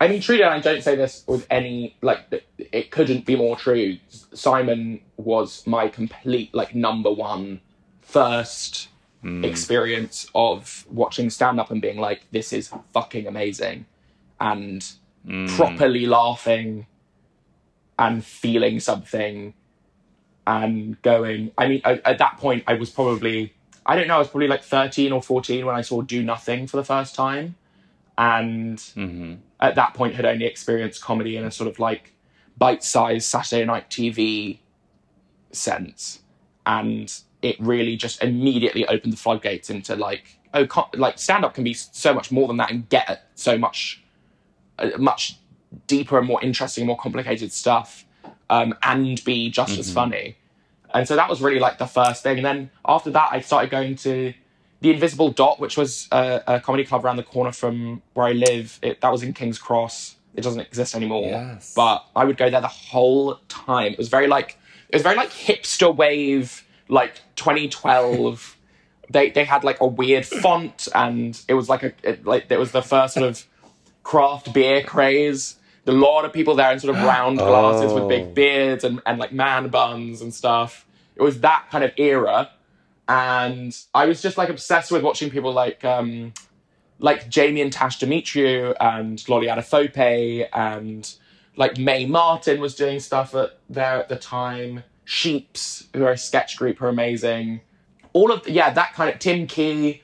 I 0.00 0.08
mean, 0.08 0.20
truly, 0.20 0.44
I 0.44 0.58
don't 0.60 0.82
say 0.82 0.96
this 0.96 1.24
with 1.26 1.46
any 1.50 1.96
like. 2.02 2.20
It 2.58 2.90
couldn't 2.90 3.26
be 3.26 3.36
more 3.36 3.56
true. 3.56 3.98
Simon 4.34 5.00
was 5.16 5.66
my 5.66 5.88
complete 5.88 6.54
like 6.54 6.74
number 6.74 7.10
one 7.10 7.60
first 8.00 8.88
Mm. 9.24 9.44
experience 9.44 10.30
of 10.34 10.86
watching 10.90 11.28
stand 11.28 11.60
up 11.60 11.70
and 11.70 11.82
being 11.82 11.98
like, 11.98 12.26
"This 12.30 12.54
is 12.54 12.72
fucking 12.94 13.26
amazing," 13.26 13.84
and 14.40 14.82
mm. 15.26 15.48
properly 15.56 16.06
laughing 16.06 16.86
and 17.98 18.24
feeling 18.24 18.80
something 18.80 19.52
and 20.46 21.00
going. 21.02 21.52
I 21.58 21.68
mean, 21.68 21.82
at, 21.84 22.06
at 22.06 22.18
that 22.18 22.38
point, 22.38 22.64
I 22.66 22.74
was 22.74 22.88
probably 22.88 23.52
I 23.86 23.96
don't 23.96 24.08
know. 24.08 24.16
I 24.16 24.18
was 24.18 24.28
probably 24.28 24.48
like 24.48 24.62
thirteen 24.62 25.12
or 25.12 25.22
fourteen 25.22 25.66
when 25.66 25.74
I 25.74 25.82
saw 25.82 26.02
Do 26.02 26.22
Nothing 26.22 26.66
for 26.66 26.76
the 26.76 26.84
first 26.84 27.14
time, 27.14 27.56
and 28.16 28.78
mm-hmm. 28.78 29.34
at 29.60 29.74
that 29.74 29.94
point 29.94 30.14
had 30.14 30.24
only 30.24 30.46
experienced 30.46 31.02
comedy 31.02 31.36
in 31.36 31.44
a 31.44 31.50
sort 31.50 31.68
of 31.68 31.78
like 31.78 32.12
bite-sized 32.56 33.26
Saturday 33.26 33.64
night 33.64 33.90
TV 33.90 34.60
sense, 35.52 36.20
and 36.64 37.12
it 37.42 37.56
really 37.60 37.96
just 37.96 38.22
immediately 38.22 38.86
opened 38.86 39.12
the 39.12 39.16
floodgates 39.16 39.70
into 39.70 39.96
like 39.96 40.38
oh, 40.54 40.88
like 40.94 41.18
stand-up 41.18 41.54
can 41.54 41.64
be 41.64 41.74
so 41.74 42.14
much 42.14 42.30
more 42.30 42.48
than 42.48 42.56
that 42.58 42.70
and 42.70 42.88
get 42.88 43.08
at 43.08 43.28
so 43.34 43.56
much, 43.58 44.02
uh, 44.78 44.90
much 44.98 45.38
deeper 45.86 46.18
and 46.18 46.26
more 46.26 46.42
interesting, 46.42 46.82
and 46.82 46.86
more 46.86 46.98
complicated 46.98 47.52
stuff, 47.52 48.04
um, 48.48 48.74
and 48.82 49.22
be 49.24 49.50
just 49.50 49.78
as 49.78 49.92
funny. 49.92 50.36
And 50.92 51.06
so 51.06 51.14
that 51.16 51.30
was 51.30 51.40
really 51.40 51.60
like 51.60 51.78
the 51.78 51.86
first 51.86 52.22
thing. 52.22 52.38
And 52.38 52.44
then 52.44 52.70
after 52.84 53.10
that, 53.10 53.28
I 53.30 53.40
started 53.40 53.70
going 53.70 53.94
to 53.96 54.34
the 54.80 54.90
Invisible 54.90 55.30
Dot, 55.30 55.60
which 55.60 55.76
was 55.76 56.08
a, 56.10 56.42
a 56.46 56.60
comedy 56.60 56.84
club 56.84 57.04
around 57.04 57.16
the 57.16 57.22
corner 57.22 57.52
from 57.52 58.02
where 58.14 58.26
I 58.26 58.32
live. 58.32 58.78
It, 58.82 59.00
that 59.00 59.12
was 59.12 59.22
in 59.22 59.32
King's 59.32 59.58
Cross. 59.58 60.16
It 60.34 60.42
doesn't 60.42 60.60
exist 60.60 60.94
anymore. 60.94 61.26
Yes. 61.26 61.74
But 61.74 62.04
I 62.16 62.24
would 62.24 62.36
go 62.36 62.50
there 62.50 62.60
the 62.60 62.68
whole 62.68 63.36
time. 63.48 63.92
It 63.92 63.98
was 63.98 64.08
very 64.08 64.26
like 64.26 64.58
it 64.88 64.96
was 64.96 65.02
very 65.02 65.16
like 65.16 65.30
hipster 65.30 65.94
wave, 65.94 66.64
like 66.90 67.14
2012. 67.36 68.56
they 69.10 69.30
they 69.30 69.44
had 69.44 69.64
like 69.64 69.80
a 69.80 69.86
weird 69.86 70.24
font, 70.26 70.86
and 70.94 71.40
it 71.48 71.54
was 71.54 71.68
like 71.68 71.82
a 71.82 71.92
it, 72.02 72.24
like 72.24 72.50
it 72.50 72.58
was 72.58 72.72
the 72.72 72.82
first 72.82 73.14
sort 73.14 73.26
of 73.26 73.44
craft 74.02 74.52
beer 74.52 74.82
craze. 74.82 75.56
a 75.86 75.92
lot 75.92 76.24
of 76.24 76.32
people 76.32 76.54
there 76.54 76.70
in 76.72 76.78
sort 76.78 76.94
of 76.96 77.02
round 77.02 77.38
glasses 77.48 77.92
with 77.92 78.04
Oh. 78.04 78.08
big 78.08 78.34
beards 78.34 78.84
and, 78.84 79.00
and 79.06 79.18
like 79.18 79.32
man 79.32 79.68
buns 79.68 80.20
and 80.20 80.32
stuff. 80.32 80.86
It 81.16 81.22
was 81.22 81.40
that 81.40 81.66
kind 81.70 81.82
of 81.84 81.92
era. 81.96 82.50
And 83.08 83.76
I 83.92 84.06
was 84.06 84.22
just 84.22 84.38
like 84.38 84.48
obsessed 84.48 84.92
with 84.92 85.02
watching 85.02 85.30
people 85.30 85.52
like 85.52 85.84
um, 85.84 86.32
like 87.00 87.28
Jamie 87.28 87.60
and 87.60 87.72
Tash 87.72 87.98
Demetriou 87.98 88.74
and 88.78 89.28
Lolly 89.28 89.48
Adefope 89.48 90.48
and 90.52 91.12
like 91.56 91.76
Mae 91.76 92.06
Martin 92.06 92.60
was 92.60 92.76
doing 92.76 93.00
stuff 93.00 93.34
at, 93.34 93.58
there 93.68 93.96
at 93.98 94.08
the 94.08 94.16
time. 94.16 94.84
Sheeps, 95.10 95.88
who 95.92 96.04
are 96.04 96.12
a 96.12 96.16
sketch 96.18 96.56
group, 96.56 96.78
who 96.78 96.84
are 96.84 96.88
amazing. 96.88 97.62
All 98.12 98.30
of 98.30 98.48
yeah, 98.48 98.70
that 98.70 98.94
kind 98.94 99.10
of 99.12 99.18
Tim 99.18 99.48
Key. 99.48 100.02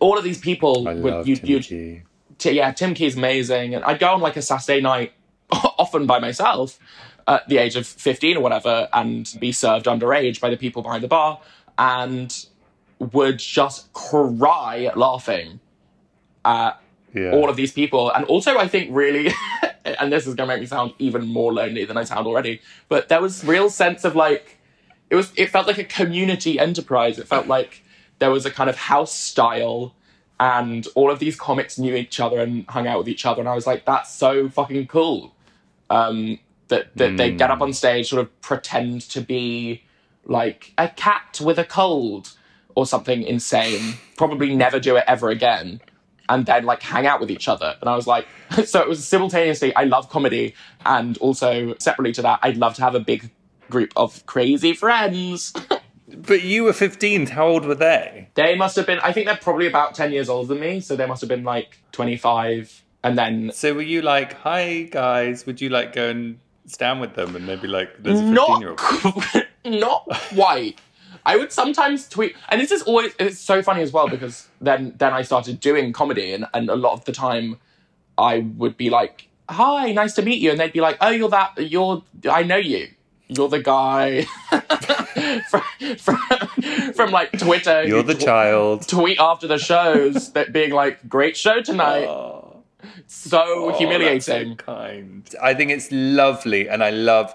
All 0.00 0.18
of 0.18 0.24
these 0.24 0.38
people 0.38 0.86
I 0.86 0.92
would 0.92 1.02
love 1.14 1.26
you 1.28 1.36
Tim 1.36 1.48
you 1.48 1.60
Key. 1.60 2.02
T- 2.36 2.50
yeah, 2.52 2.70
Tim 2.72 2.92
Key's 2.92 3.16
amazing. 3.16 3.74
And 3.74 3.82
I'd 3.84 3.98
go 3.98 4.08
on 4.12 4.20
like 4.20 4.36
a 4.36 4.42
Saturday 4.42 4.82
night, 4.82 5.12
often 5.50 6.04
by 6.06 6.18
myself, 6.18 6.78
at 7.26 7.48
the 7.48 7.56
age 7.56 7.74
of 7.76 7.86
15 7.86 8.36
or 8.36 8.40
whatever, 8.40 8.86
and 8.92 9.34
be 9.40 9.50
served 9.50 9.86
underage 9.86 10.40
by 10.40 10.50
the 10.50 10.58
people 10.58 10.82
behind 10.82 11.02
the 11.02 11.08
bar, 11.08 11.40
and 11.78 12.46
would 12.98 13.38
just 13.38 13.90
cry 13.94 14.90
laughing 14.94 15.58
at 16.44 16.78
Yeah. 17.14 17.32
all 17.32 17.48
of 17.48 17.56
these 17.56 17.72
people. 17.72 18.10
And 18.10 18.26
also, 18.26 18.58
I 18.58 18.68
think 18.68 18.90
really, 18.92 19.32
and 19.84 20.12
this 20.12 20.26
is 20.26 20.34
going 20.34 20.48
to 20.48 20.54
make 20.54 20.60
me 20.60 20.66
sound 20.66 20.92
even 20.98 21.26
more 21.26 21.52
lonely 21.52 21.84
than 21.84 21.96
I 21.96 22.04
sound 22.04 22.26
already, 22.26 22.60
but 22.88 23.08
there 23.08 23.20
was 23.20 23.44
real 23.44 23.70
sense 23.70 24.04
of 24.04 24.16
like, 24.16 24.58
it 25.10 25.16
was, 25.16 25.32
it 25.36 25.50
felt 25.50 25.66
like 25.66 25.78
a 25.78 25.84
community 25.84 26.58
enterprise. 26.58 27.18
It 27.18 27.28
felt 27.28 27.46
like 27.46 27.82
there 28.18 28.30
was 28.30 28.46
a 28.46 28.50
kind 28.50 28.70
of 28.70 28.76
house 28.76 29.14
style 29.14 29.94
and 30.40 30.86
all 30.94 31.10
of 31.10 31.18
these 31.18 31.36
comics 31.36 31.78
knew 31.78 31.94
each 31.94 32.18
other 32.18 32.40
and 32.40 32.64
hung 32.68 32.86
out 32.86 32.98
with 32.98 33.08
each 33.08 33.24
other. 33.26 33.40
And 33.40 33.48
I 33.48 33.54
was 33.54 33.66
like, 33.66 33.84
that's 33.84 34.12
so 34.12 34.48
fucking 34.48 34.86
cool. 34.88 35.34
Um, 35.90 36.38
that 36.68 36.96
that 36.96 37.16
they 37.16 37.30
get 37.30 37.50
up 37.50 37.60
on 37.60 37.72
stage, 37.72 38.08
sort 38.08 38.22
of 38.22 38.40
pretend 38.40 39.02
to 39.02 39.20
be 39.20 39.82
like 40.24 40.72
a 40.78 40.88
cat 40.88 41.40
with 41.42 41.58
a 41.58 41.64
cold 41.64 42.32
or 42.74 42.86
something 42.86 43.22
insane. 43.22 43.94
Probably 44.16 44.56
never 44.56 44.80
do 44.80 44.96
it 44.96 45.04
ever 45.06 45.28
again. 45.28 45.80
And 46.28 46.46
then 46.46 46.64
like 46.64 46.82
hang 46.82 47.06
out 47.06 47.20
with 47.20 47.30
each 47.30 47.48
other. 47.48 47.76
And 47.80 47.88
I 47.90 47.96
was 47.96 48.06
like, 48.06 48.26
so 48.64 48.80
it 48.80 48.88
was 48.88 49.06
simultaneously, 49.06 49.74
I 49.74 49.84
love 49.84 50.08
comedy. 50.08 50.54
And 50.86 51.18
also 51.18 51.74
separately 51.78 52.12
to 52.12 52.22
that, 52.22 52.40
I'd 52.42 52.56
love 52.56 52.74
to 52.74 52.82
have 52.82 52.94
a 52.94 53.00
big 53.00 53.30
group 53.70 53.92
of 53.96 54.24
crazy 54.26 54.72
friends. 54.74 55.52
But 56.16 56.42
you 56.42 56.64
were 56.64 56.72
15. 56.72 57.26
How 57.28 57.48
old 57.48 57.64
were 57.64 57.74
they? 57.74 58.28
They 58.34 58.54
must 58.54 58.76
have 58.76 58.86
been, 58.86 59.00
I 59.00 59.12
think 59.12 59.26
they're 59.26 59.36
probably 59.36 59.66
about 59.66 59.94
10 59.94 60.12
years 60.12 60.28
older 60.28 60.48
than 60.48 60.60
me. 60.60 60.80
So 60.80 60.96
they 60.96 61.06
must 61.06 61.22
have 61.22 61.28
been 61.28 61.44
like 61.44 61.80
25. 61.92 62.84
And 63.02 63.18
then 63.18 63.50
So 63.52 63.74
were 63.74 63.82
you 63.82 64.02
like, 64.02 64.34
hi 64.34 64.82
guys, 64.82 65.46
would 65.46 65.60
you 65.60 65.70
like 65.70 65.92
go 65.92 66.10
and 66.10 66.38
stand 66.66 67.00
with 67.00 67.14
them 67.14 67.34
and 67.36 67.46
maybe 67.46 67.68
like 67.68 68.02
there's 68.02 68.20
a 68.20 68.34
15 68.34 68.60
year 68.60 68.74
not, 68.74 69.04
old? 69.04 69.44
not 69.80 70.08
quite. 70.34 70.78
I 71.26 71.36
would 71.36 71.52
sometimes 71.52 72.08
tweet, 72.08 72.36
and 72.48 72.60
this 72.60 72.70
is 72.70 72.82
always, 72.82 73.12
it's 73.18 73.38
so 73.38 73.62
funny 73.62 73.82
as 73.82 73.92
well 73.92 74.08
because 74.08 74.48
then, 74.60 74.94
then 74.98 75.12
I 75.12 75.22
started 75.22 75.60
doing 75.60 75.92
comedy 75.92 76.32
and, 76.32 76.46
and 76.52 76.68
a 76.68 76.76
lot 76.76 76.92
of 76.92 77.04
the 77.04 77.12
time 77.12 77.58
I 78.18 78.40
would 78.56 78.76
be 78.76 78.90
like, 78.90 79.28
hi, 79.48 79.92
nice 79.92 80.14
to 80.14 80.22
meet 80.22 80.40
you. 80.40 80.50
And 80.50 80.60
they'd 80.60 80.72
be 80.72 80.80
like, 80.80 80.98
oh, 81.00 81.10
you're 81.10 81.30
that, 81.30 81.52
you're, 81.70 82.02
I 82.30 82.42
know 82.42 82.56
you. 82.56 82.88
You're 83.28 83.48
the 83.48 83.62
guy 83.62 84.24
from, 85.48 85.62
from, 85.96 86.18
from 86.92 87.10
like 87.10 87.32
Twitter. 87.38 87.84
You're 87.84 88.02
the 88.02 88.14
tw- 88.14 88.20
child. 88.20 88.86
Tweet 88.86 89.18
after 89.18 89.46
the 89.46 89.58
shows 89.58 90.32
that 90.34 90.52
being 90.52 90.72
like, 90.72 91.08
great 91.08 91.36
show 91.36 91.62
tonight. 91.62 92.04
Oh, 92.04 92.62
so 93.06 93.42
oh, 93.46 93.78
humiliating. 93.78 94.50
so 94.50 94.54
kind. 94.56 95.28
I 95.42 95.54
think 95.54 95.70
it's 95.70 95.90
lovely, 95.90 96.68
and 96.68 96.84
I 96.84 96.90
love, 96.90 97.34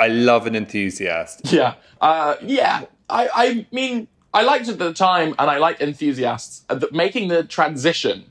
I 0.00 0.08
love 0.08 0.46
an 0.48 0.56
enthusiast. 0.56 1.52
Yeah. 1.52 1.74
Uh, 2.00 2.34
yeah. 2.42 2.86
I, 3.08 3.28
I 3.34 3.66
mean, 3.72 4.08
I 4.32 4.42
liked 4.42 4.68
it 4.68 4.72
at 4.72 4.78
the 4.78 4.92
time 4.92 5.34
and 5.38 5.50
I 5.50 5.58
liked 5.58 5.80
enthusiasts. 5.80 6.64
Uh, 6.68 6.80
making 6.92 7.28
the 7.28 7.44
transition 7.44 8.30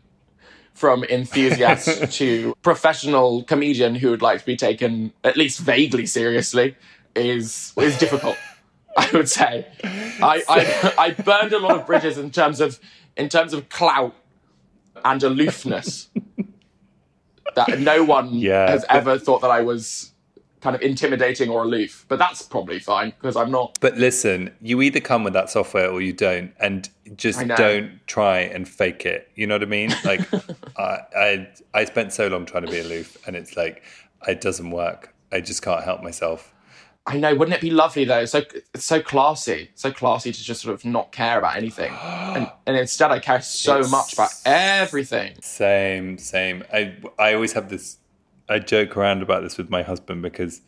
from 0.74 1.04
enthusiast 1.06 2.12
to 2.18 2.56
professional 2.62 3.44
comedian 3.44 3.96
who 3.96 4.10
would 4.10 4.22
like 4.22 4.40
to 4.40 4.46
be 4.46 4.56
taken 4.58 5.14
at 5.24 5.38
least 5.38 5.60
vaguely 5.60 6.06
seriously 6.06 6.76
is 7.16 7.74
is 7.78 7.98
difficult. 7.98 8.38
I 8.98 9.10
would 9.14 9.30
say. 9.30 9.68
I, 9.84 10.44
I 10.48 10.94
I 11.00 11.12
burned 11.12 11.52
a 11.54 11.60
lot 11.60 11.76
of 11.80 11.86
bridges 11.88 12.18
in 12.18 12.30
terms 12.32 12.60
of 12.60 12.80
in 13.18 13.28
terms 13.30 13.54
of 13.54 13.70
clout 13.70 14.16
and 15.06 15.22
aloofness. 15.24 16.10
that 17.56 17.80
no 17.80 18.04
one 18.04 18.34
Yeah, 18.34 18.70
has 18.70 18.82
but- 18.88 18.96
ever 18.96 19.20
thought 19.20 19.42
that 19.42 19.52
I 19.52 19.62
was 19.62 20.13
kind 20.64 20.76
of 20.76 20.82
intimidating 20.82 21.50
or 21.50 21.64
aloof. 21.64 22.06
But 22.08 22.18
that's 22.18 22.42
probably 22.42 22.80
fine 22.80 23.10
because 23.12 23.36
I'm 23.36 23.52
not. 23.52 23.78
But 23.82 23.98
listen, 23.98 24.52
you 24.62 24.82
either 24.82 25.02
come 25.02 25.24
with 25.24 25.34
that 25.34 25.50
software 25.50 25.90
or 25.92 26.02
you 26.02 26.14
don't, 26.14 26.54
and 26.60 26.90
just 27.16 27.46
don't 27.48 28.00
try 28.08 28.40
and 28.40 28.68
fake 28.68 29.06
it. 29.06 29.30
You 29.36 29.46
know 29.46 29.56
what 29.56 29.64
I 29.64 29.66
mean? 29.66 29.94
Like, 30.06 30.22
I, 30.78 31.00
I 31.16 31.48
I 31.74 31.86
spent 31.86 32.14
so 32.14 32.28
long 32.28 32.46
trying 32.46 32.66
to 32.66 32.72
be 32.72 32.80
aloof, 32.80 33.18
and 33.28 33.36
it's 33.36 33.56
like 33.58 33.84
it 34.28 34.42
doesn't 34.42 34.72
work. 34.72 35.14
I 35.32 35.42
just 35.42 35.62
can't 35.62 35.84
help 35.84 36.02
myself. 36.02 36.52
I 37.06 37.18
know. 37.18 37.36
Wouldn't 37.36 37.54
it 37.56 37.60
be 37.62 37.70
lovely 37.70 38.06
though? 38.06 38.24
So 38.24 38.44
it's 38.74 38.86
so 38.86 39.02
classy, 39.02 39.72
so 39.76 39.92
classy 39.92 40.32
to 40.32 40.42
just 40.44 40.62
sort 40.62 40.74
of 40.74 40.86
not 40.86 41.12
care 41.12 41.38
about 41.38 41.58
anything, 41.58 41.92
and 42.02 42.50
and 42.66 42.78
instead 42.78 43.12
I 43.12 43.20
care 43.20 43.42
so 43.42 43.76
It's- 43.80 43.92
much 43.92 44.14
about 44.14 44.32
everything. 44.46 45.36
Same, 45.42 46.18
same. 46.18 46.64
I 46.72 46.96
I 47.20 47.34
always 47.34 47.52
have 47.54 47.68
this. 47.70 47.98
I 48.54 48.60
joke 48.60 48.96
around 48.96 49.24
about 49.24 49.42
this 49.42 49.58
with 49.58 49.70
my 49.70 49.82
husband 49.82 50.22
because 50.22 50.62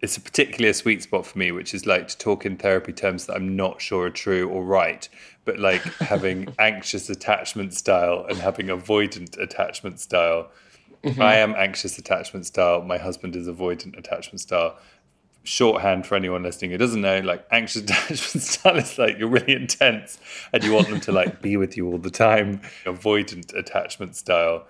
it's 0.00 0.16
a 0.16 0.20
particularly 0.20 0.70
a 0.70 0.74
sweet 0.74 1.02
spot 1.02 1.26
for 1.26 1.36
me, 1.38 1.50
which 1.50 1.74
is 1.74 1.84
like 1.84 2.06
to 2.08 2.18
talk 2.18 2.46
in 2.46 2.56
therapy 2.56 2.92
terms 2.92 3.26
that 3.26 3.34
I'm 3.34 3.56
not 3.56 3.80
sure 3.80 4.06
are 4.06 4.10
true 4.10 4.48
or 4.48 4.64
right, 4.64 5.08
but 5.44 5.58
like 5.58 5.82
having 5.98 6.54
anxious 6.58 7.10
attachment 7.10 7.74
style 7.74 8.24
and 8.28 8.38
having 8.38 8.66
avoidant 8.66 9.36
attachment 9.38 9.98
style. 9.98 10.50
Mm-hmm. 11.02 11.20
I 11.20 11.36
am 11.36 11.54
anxious 11.56 11.98
attachment 11.98 12.46
style. 12.46 12.82
My 12.82 12.98
husband 12.98 13.34
is 13.34 13.48
avoidant 13.48 13.98
attachment 13.98 14.40
style. 14.40 14.78
Shorthand 15.42 16.06
for 16.06 16.14
anyone 16.14 16.42
listening 16.42 16.72
who 16.72 16.78
doesn't 16.78 17.00
know, 17.00 17.20
like 17.20 17.44
anxious 17.50 17.82
attachment 17.82 18.44
style 18.44 18.76
is 18.76 18.96
like 18.96 19.18
you're 19.18 19.28
really 19.28 19.54
intense 19.54 20.18
and 20.52 20.62
you 20.62 20.72
want 20.72 20.88
them 20.88 21.00
to 21.00 21.12
like 21.12 21.42
be 21.42 21.56
with 21.56 21.76
you 21.76 21.88
all 21.88 21.98
the 21.98 22.10
time. 22.10 22.60
Avoidant 22.84 23.52
attachment 23.56 24.14
style 24.14 24.66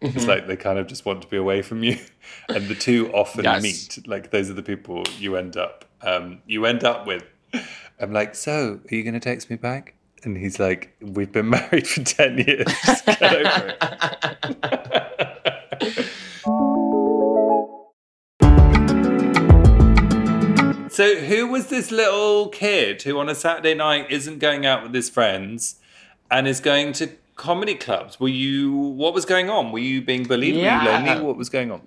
it's 0.00 0.26
like 0.26 0.46
they 0.46 0.56
kind 0.56 0.78
of 0.78 0.86
just 0.86 1.04
want 1.04 1.22
to 1.22 1.28
be 1.28 1.36
away 1.36 1.62
from 1.62 1.82
you, 1.82 1.98
and 2.48 2.68
the 2.68 2.74
two 2.74 3.12
often 3.12 3.44
Yes. 3.44 3.62
meet. 3.62 4.06
Like 4.06 4.30
those 4.30 4.50
are 4.50 4.54
the 4.54 4.62
people 4.62 5.04
you 5.18 5.36
end 5.36 5.56
up 5.56 5.84
um, 6.02 6.40
you 6.46 6.64
end 6.66 6.84
up 6.84 7.06
with. 7.06 7.24
I'm 8.00 8.12
like, 8.12 8.34
so 8.34 8.80
are 8.90 8.94
you 8.94 9.02
going 9.02 9.14
to 9.14 9.20
text 9.20 9.50
me 9.50 9.56
back? 9.56 9.94
And 10.22 10.36
he's 10.36 10.58
like, 10.58 10.94
we've 11.00 11.32
been 11.32 11.50
married 11.50 11.86
for 11.86 12.02
ten 12.04 12.38
years. 12.38 12.66
Get 13.06 13.22
over 13.22 13.76
it. 13.80 16.06
So, 20.90 21.16
who 21.16 21.46
was 21.46 21.68
this 21.68 21.90
little 21.90 22.48
kid 22.48 23.00
who 23.02 23.18
on 23.18 23.28
a 23.30 23.34
Saturday 23.34 23.72
night 23.74 24.10
isn't 24.10 24.38
going 24.38 24.66
out 24.66 24.82
with 24.82 24.92
his 24.92 25.08
friends 25.08 25.76
and 26.30 26.46
is 26.46 26.60
going 26.60 26.92
to 26.94 27.08
comedy 27.40 27.74
clubs? 27.74 28.20
Were 28.20 28.28
you? 28.28 28.70
What 28.70 29.14
was 29.14 29.24
going 29.24 29.48
on? 29.48 29.72
Were 29.72 29.78
you 29.78 30.02
being 30.02 30.24
bullied? 30.24 30.56
Were 30.56 30.60
you 30.60 30.84
lonely? 30.84 31.24
What 31.24 31.36
was 31.36 31.48
going 31.48 31.72
on? 31.72 31.80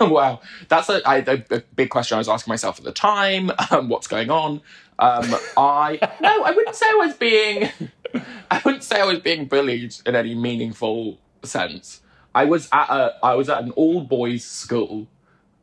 wow, 0.00 0.40
that's 0.68 0.88
a, 0.90 1.00
I, 1.06 1.16
a, 1.16 1.62
big 1.74 1.88
question 1.88 2.16
I 2.16 2.18
was 2.18 2.28
asking 2.28 2.52
myself 2.52 2.78
at 2.78 2.84
the 2.84 2.92
time. 2.92 3.50
Um, 3.70 3.88
what's 3.88 4.06
going 4.06 4.30
on? 4.30 4.60
Um, 4.98 5.34
I 5.56 5.98
no, 6.20 6.44
I 6.44 6.50
wouldn't 6.50 6.76
say 6.76 6.86
I 6.86 6.94
was 6.94 7.14
being. 7.14 7.70
I 8.50 8.60
wouldn't 8.64 8.84
say 8.84 9.00
I 9.00 9.06
was 9.06 9.20
being 9.20 9.46
bullied 9.46 9.94
in 10.04 10.14
any 10.14 10.34
meaningful 10.34 11.18
sense. 11.42 12.02
I 12.34 12.44
was 12.44 12.68
at 12.70 12.90
a 12.90 13.16
I 13.22 13.34
was 13.34 13.48
at 13.48 13.62
an 13.62 13.70
all 13.70 14.02
boys 14.02 14.44
school, 14.44 15.08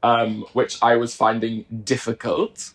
um, 0.02 0.46
which 0.54 0.82
I 0.82 0.96
was 0.96 1.14
finding 1.16 1.66
difficult, 1.84 2.74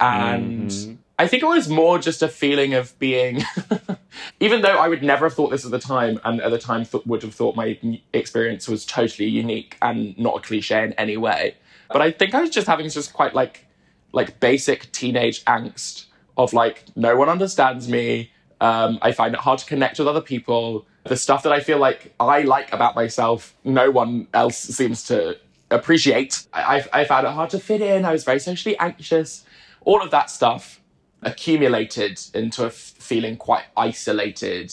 and 0.00 0.98
I 1.20 1.26
think 1.26 1.42
it 1.42 1.46
was 1.46 1.68
more 1.68 1.98
just 1.98 2.22
a 2.22 2.28
feeling 2.28 2.72
of 2.72 2.98
being. 2.98 3.44
even 4.40 4.62
though 4.62 4.78
I 4.78 4.88
would 4.88 5.02
never 5.02 5.26
have 5.26 5.34
thought 5.34 5.50
this 5.50 5.66
at 5.66 5.70
the 5.70 5.78
time, 5.78 6.18
and 6.24 6.40
at 6.40 6.50
the 6.50 6.58
time 6.58 6.86
th- 6.86 7.04
would 7.04 7.22
have 7.22 7.34
thought 7.34 7.56
my 7.56 7.78
experience 8.14 8.66
was 8.66 8.86
totally 8.86 9.28
unique 9.28 9.76
and 9.82 10.18
not 10.18 10.38
a 10.38 10.40
cliche 10.40 10.82
in 10.82 10.94
any 10.94 11.18
way. 11.18 11.56
But 11.92 12.00
I 12.00 12.10
think 12.10 12.34
I 12.34 12.40
was 12.40 12.48
just 12.48 12.66
having 12.66 12.88
just 12.88 13.12
quite 13.12 13.34
like 13.34 13.66
like 14.12 14.40
basic 14.40 14.90
teenage 14.92 15.44
angst 15.44 16.06
of 16.38 16.54
like 16.54 16.84
no 16.96 17.16
one 17.16 17.28
understands 17.28 17.86
me. 17.86 18.30
Um, 18.62 18.98
I 19.02 19.12
find 19.12 19.34
it 19.34 19.40
hard 19.40 19.58
to 19.58 19.66
connect 19.66 19.98
with 19.98 20.08
other 20.08 20.22
people. 20.22 20.86
The 21.04 21.18
stuff 21.18 21.42
that 21.42 21.52
I 21.52 21.60
feel 21.60 21.76
like 21.76 22.14
I 22.18 22.40
like 22.44 22.72
about 22.72 22.94
myself, 22.94 23.54
no 23.62 23.90
one 23.90 24.26
else 24.32 24.56
seems 24.56 25.04
to 25.08 25.36
appreciate. 25.70 26.46
I, 26.54 26.78
I, 26.78 27.00
I 27.00 27.04
found 27.04 27.26
it 27.26 27.32
hard 27.32 27.50
to 27.50 27.58
fit 27.58 27.82
in. 27.82 28.06
I 28.06 28.12
was 28.12 28.24
very 28.24 28.40
socially 28.40 28.78
anxious. 28.78 29.44
All 29.82 30.02
of 30.02 30.10
that 30.12 30.30
stuff 30.30 30.79
accumulated 31.22 32.20
into 32.34 32.64
a 32.64 32.68
f- 32.68 32.72
feeling 32.74 33.36
quite 33.36 33.64
isolated 33.76 34.72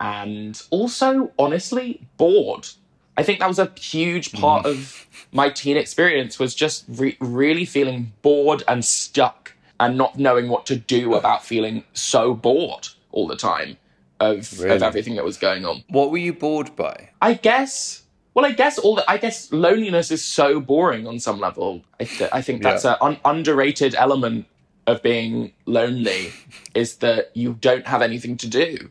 and 0.00 0.60
also, 0.70 1.30
honestly, 1.38 2.00
bored. 2.16 2.68
I 3.16 3.22
think 3.22 3.38
that 3.38 3.48
was 3.48 3.58
a 3.58 3.70
huge 3.78 4.32
part 4.32 4.64
mm. 4.64 4.70
of 4.70 5.06
my 5.32 5.48
teen 5.50 5.76
experience 5.76 6.38
was 6.38 6.54
just 6.54 6.84
re- 6.88 7.16
really 7.20 7.64
feeling 7.64 8.12
bored 8.22 8.62
and 8.66 8.84
stuck 8.84 9.52
and 9.78 9.96
not 9.96 10.18
knowing 10.18 10.48
what 10.48 10.66
to 10.66 10.76
do 10.76 11.14
about 11.14 11.44
feeling 11.44 11.84
so 11.92 12.34
bored 12.34 12.88
all 13.12 13.26
the 13.28 13.36
time 13.36 13.76
of, 14.20 14.58
Really? 14.60 14.74
of 14.76 14.82
everything 14.82 15.14
that 15.16 15.24
was 15.24 15.36
going 15.36 15.64
on. 15.64 15.84
What 15.88 16.10
were 16.10 16.18
you 16.18 16.32
bored 16.32 16.74
by? 16.76 17.10
I 17.22 17.34
guess. 17.34 18.02
Well, 18.34 18.44
I 18.44 18.50
guess 18.50 18.78
all 18.78 18.96
the, 18.96 19.08
I 19.08 19.16
guess 19.16 19.52
loneliness 19.52 20.10
is 20.10 20.24
so 20.24 20.58
boring 20.60 21.06
on 21.06 21.20
some 21.20 21.38
level. 21.38 21.84
I, 22.00 22.04
th- 22.04 22.30
I 22.32 22.42
think 22.42 22.62
that's 22.64 22.84
Yeah. 22.84 22.96
an 23.00 23.12
un- 23.14 23.20
underrated 23.24 23.94
element 23.94 24.46
of 24.86 25.02
being 25.02 25.52
lonely 25.66 26.32
is 26.74 26.96
that 26.96 27.30
you 27.34 27.54
don't 27.60 27.86
have 27.86 28.02
anything 28.02 28.36
to 28.38 28.46
do 28.48 28.90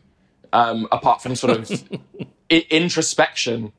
um, 0.52 0.88
apart 0.92 1.22
from 1.22 1.34
sort 1.36 1.56
of 1.58 1.70
I- 2.50 2.66
introspection, 2.70 3.72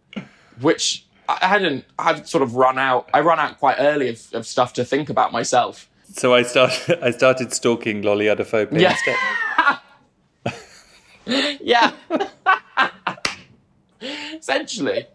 which 0.61 1.05
I 1.27 1.45
hadn't. 1.47 1.85
I've 1.99 2.27
sort 2.27 2.43
of 2.43 2.55
run 2.55 2.77
out. 2.77 3.09
I 3.13 3.21
run 3.21 3.39
out 3.39 3.57
quite 3.59 3.77
early 3.79 4.09
of, 4.09 4.21
of 4.33 4.45
stuff 4.45 4.73
to 4.73 4.85
think 4.85 5.09
about 5.09 5.31
myself. 5.31 5.89
So 6.13 6.33
I 6.33 6.43
started. 6.43 6.99
I 7.03 7.11
started 7.11 7.51
stalking 7.53 8.01
Lolly 8.03 8.25
Adefope 8.25 8.71
Yeah. 8.79 8.91
instead. 8.91 9.15
Yeah. 11.59 11.91
Essentially, 14.37 15.07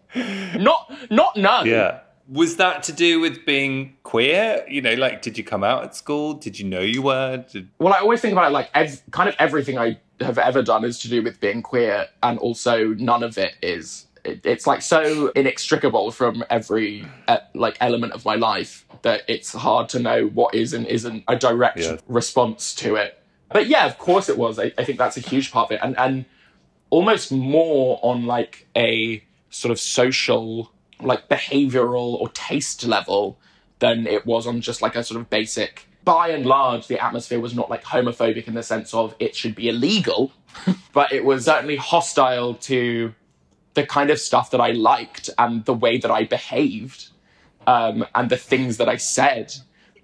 not 0.57 0.91
not 1.09 1.37
no. 1.37 1.63
Yeah. 1.63 1.99
Was 2.27 2.57
that 2.57 2.83
to 2.83 2.93
do 2.93 3.19
with 3.19 3.45
being 3.45 3.97
queer? 4.03 4.65
You 4.67 4.81
know, 4.81 4.93
like, 4.93 5.21
did 5.21 5.37
you 5.37 5.43
come 5.43 5.63
out 5.63 5.83
at 5.83 5.95
school? 5.95 6.33
Did 6.33 6.59
you 6.59 6.67
know 6.67 6.79
you 6.81 7.01
were? 7.01 7.45
Did... 7.51 7.69
Well, 7.79 7.93
I 7.93 7.99
always 7.99 8.21
think 8.21 8.31
about 8.33 8.49
it 8.49 8.53
like 8.53 8.69
ev- 8.73 9.01
kind 9.11 9.27
of 9.27 9.35
everything 9.39 9.77
I 9.77 9.99
have 10.19 10.37
ever 10.37 10.61
done 10.61 10.85
is 10.85 10.99
to 10.99 11.09
do 11.09 11.21
with 11.21 11.39
being 11.39 11.61
queer, 11.61 12.07
and 12.23 12.39
also 12.39 12.87
none 12.89 13.23
of 13.23 13.37
it 13.37 13.55
is. 13.61 14.07
It, 14.23 14.45
it's 14.45 14.67
like 14.67 14.81
so 14.81 15.29
inextricable 15.35 16.11
from 16.11 16.43
every 16.49 17.07
uh, 17.27 17.39
like 17.55 17.77
element 17.81 18.13
of 18.13 18.23
my 18.23 18.35
life 18.35 18.85
that 19.01 19.23
it's 19.27 19.51
hard 19.53 19.89
to 19.89 19.99
know 19.99 20.27
what 20.27 20.53
is 20.53 20.73
and 20.73 20.85
isn't 20.85 21.23
a 21.27 21.35
direct 21.35 21.81
response 22.07 22.75
to 22.75 22.95
it. 22.95 23.21
But 23.51 23.67
yeah, 23.67 23.85
of 23.85 23.97
course 23.97 24.29
it 24.29 24.37
was. 24.37 24.59
I, 24.59 24.71
I 24.77 24.83
think 24.83 24.97
that's 24.97 25.17
a 25.17 25.21
huge 25.21 25.51
part 25.51 25.71
of 25.71 25.75
it, 25.75 25.79
and 25.83 25.97
and 25.97 26.25
almost 26.91 27.31
more 27.31 27.99
on 28.03 28.25
like 28.25 28.67
a 28.75 29.23
sort 29.49 29.71
of 29.71 29.79
social, 29.79 30.71
like 31.01 31.27
behavioral 31.29 32.19
or 32.19 32.29
taste 32.29 32.85
level 32.85 33.39
than 33.79 34.07
it 34.07 34.25
was 34.25 34.47
on 34.47 34.61
just 34.61 34.81
like 34.81 34.95
a 34.95 35.03
sort 35.03 35.19
of 35.19 35.29
basic. 35.29 35.87
By 36.03 36.29
and 36.29 36.45
large, 36.45 36.87
the 36.87 37.03
atmosphere 37.03 37.39
was 37.39 37.53
not 37.53 37.69
like 37.69 37.83
homophobic 37.83 38.47
in 38.47 38.53
the 38.53 38.63
sense 38.63 38.93
of 38.93 39.15
it 39.19 39.35
should 39.35 39.55
be 39.55 39.69
illegal, 39.69 40.31
but 40.93 41.11
it 41.11 41.25
was 41.25 41.45
certainly 41.45 41.75
hostile 41.75 42.55
to 42.55 43.13
the 43.73 43.85
kind 43.85 44.09
of 44.09 44.19
stuff 44.19 44.51
that 44.51 44.61
I 44.61 44.71
liked 44.71 45.29
and 45.37 45.63
the 45.65 45.73
way 45.73 45.97
that 45.97 46.11
I 46.11 46.25
behaved 46.25 47.09
um, 47.67 48.05
and 48.15 48.29
the 48.29 48.37
things 48.37 48.77
that 48.77 48.89
I 48.89 48.97
said, 48.97 49.53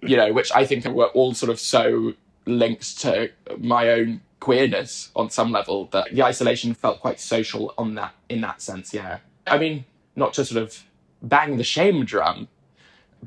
you 0.02 0.16
know, 0.16 0.32
which 0.32 0.52
I 0.54 0.66
think 0.66 0.86
were 0.86 1.08
all 1.08 1.34
sort 1.34 1.50
of 1.50 1.60
so 1.60 2.14
linked 2.46 3.00
to 3.00 3.30
my 3.58 3.90
own 3.90 4.22
queerness 4.40 5.12
on 5.16 5.30
some 5.30 5.52
level 5.52 5.86
that 5.92 6.14
the 6.14 6.24
isolation 6.24 6.74
felt 6.74 7.02
quite 7.02 7.20
social 7.20 7.74
on 7.78 7.96
that 7.96 8.14
in 8.30 8.42
that 8.42 8.62
sense. 8.62 8.94
Yeah, 8.94 9.20
I 9.46 9.58
mean, 9.58 9.86
not 10.16 10.34
to 10.36 10.46
sort 10.46 10.64
of 10.64 10.84
bang 11.22 11.58
the 11.58 11.64
shame 11.64 12.06
drum, 12.06 12.48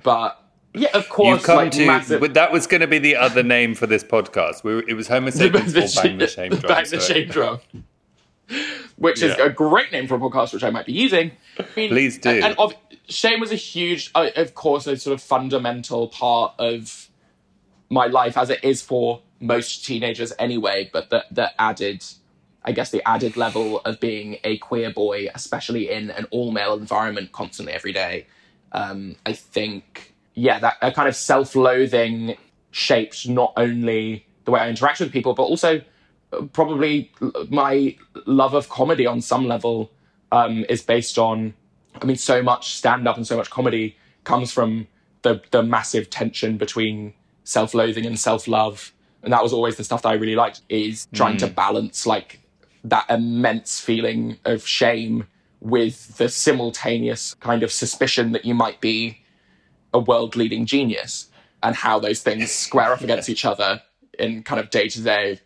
but 0.02 0.37
yeah, 0.75 0.88
of 0.94 1.04
You 1.06 1.11
course, 1.11 1.44
come 1.44 1.56
like 1.56 1.73
to, 1.73 1.87
massive. 1.87 2.35
that 2.35 2.52
was 2.52 2.66
going 2.66 2.80
to 2.80 2.87
be 2.87 2.99
the 2.99 3.16
other 3.16 3.42
name 3.42 3.75
for 3.75 3.87
this 3.87 4.04
podcast. 4.04 4.62
We 4.62 4.75
were, 4.76 4.85
it 4.88 4.94
was 4.94 5.09
Homo 5.09 5.30
sapiens 5.30 5.75
or 5.76 5.80
Bang 6.02 6.18
the 6.18 6.26
Shame 6.28 6.50
Drum. 6.50 6.62
Bang 6.62 6.85
the 6.88 7.00
shame 7.00 7.28
drum. 7.28 7.61
Which 8.97 9.23
is 9.23 9.37
Yeah. 9.38 9.47
a 9.47 9.50
great 9.50 9.92
name 9.92 10.06
for 10.06 10.14
a 10.16 10.18
podcast, 10.18 10.52
which 10.52 10.62
I 10.64 10.70
might 10.70 10.85
be 10.87 10.92
using. 10.92 11.32
I 11.59 11.64
mean, 11.76 11.88
Please 11.90 12.18
do. 12.18 12.30
And, 12.30 12.44
and 12.44 12.59
of, 12.59 12.75
shame 13.09 13.40
was 13.40 13.50
a 13.52 13.56
huge, 13.56 14.11
uh, 14.14 14.28
of 14.37 14.54
course, 14.54 14.87
a 14.87 14.97
sort 14.97 15.14
of 15.14 15.23
fundamental 15.23 16.08
part 16.08 16.54
of 16.58 17.08
my 17.88 18.06
life, 18.06 18.36
as 18.36 18.50
it 18.50 18.62
is 18.62 18.82
for 18.82 19.23
most 19.41 19.84
teenagers 19.84 20.32
anyway. 20.38 20.91
But 20.93 21.10
that 21.10 21.54
added, 21.58 22.04
I 22.64 22.73
guess, 22.73 22.90
the 22.90 23.06
added 23.08 23.36
level 23.36 23.80
of 23.80 24.00
being 24.00 24.38
a 24.44 24.58
queer 24.58 24.90
boy, 24.90 25.28
especially 25.34 25.90
in 25.90 26.10
an 26.10 26.26
all 26.30 26.52
male 26.52 26.75
environment, 26.75 27.32
constantly 27.32 27.73
every 27.73 27.92
day. 27.92 28.26
Um, 28.73 29.16
I 29.25 29.32
think, 29.32 30.14
yeah, 30.34 30.58
that 30.58 30.76
a 30.82 30.92
kind 30.92 31.08
of 31.08 31.16
self 31.16 31.56
loathing 31.56 32.36
shaped 32.70 33.28
not 33.28 33.52
only 33.56 34.26
the 34.44 34.50
way 34.50 34.60
I 34.60 34.68
interact 34.68 35.00
with 35.00 35.12
people, 35.12 35.34
but 35.34 35.44
also 35.44 35.80
uh, 36.32 36.42
probably 36.52 37.10
my 37.49 37.96
love 38.26 38.54
of 38.54 38.68
comedy 38.68 39.06
on 39.06 39.20
some 39.20 39.46
level 39.46 39.90
um, 40.32 40.64
is 40.68 40.82
based 40.82 41.18
on. 41.18 41.54
I 42.00 42.04
mean, 42.04 42.16
so 42.16 42.40
much 42.42 42.75
stand 42.75 43.08
up 43.08 43.16
and 43.16 43.26
so 43.26 43.36
much 43.36 43.50
comedy 43.50 43.96
comes 44.25 44.52
from 44.52 44.86
the 45.23 45.42
the 45.50 45.62
massive 45.62 46.10
tension 46.10 46.56
between 46.56 47.14
self 47.44 47.75
loathing 47.75 48.06
and 48.06 48.18
self 48.18 48.46
love, 48.46 48.92
and 49.23 49.32
that 49.32 49.42
was 49.42 49.52
always 49.52 49.76
the 49.76 49.84
stuff 49.84 50.02
that 50.02 50.10
I 50.10 50.14
really 50.14 50.36
liked. 50.36 50.60
Is 50.68 51.08
trying 51.12 51.36
to 51.38 51.46
balance 51.49 52.06
like 52.06 52.40
that 52.84 53.06
immense 53.10 53.80
feeling 53.80 54.38
of 54.45 54.66
shame 54.66 55.26
with 55.60 56.16
the 56.16 56.28
simultaneous 56.28 57.34
kind 57.34 57.62
of 57.62 57.71
suspicion 57.71 58.32
that 58.32 58.45
you 58.45 58.54
might 58.54 58.80
be 58.80 59.19
a 59.93 59.99
world 59.99 60.36
leading 60.36 60.64
genius 60.64 61.28
and 61.62 61.76
how 61.76 61.99
those 61.99 62.23
things 62.23 62.50
square 62.50 62.93
up 62.93 63.02
against 63.02 63.28
each 63.28 63.45
other 63.45 63.82
in 64.19 64.43
kind 64.43 64.60
of 64.60 64.71
day 64.71 64.88
to 64.88 65.02
day 65.02 65.40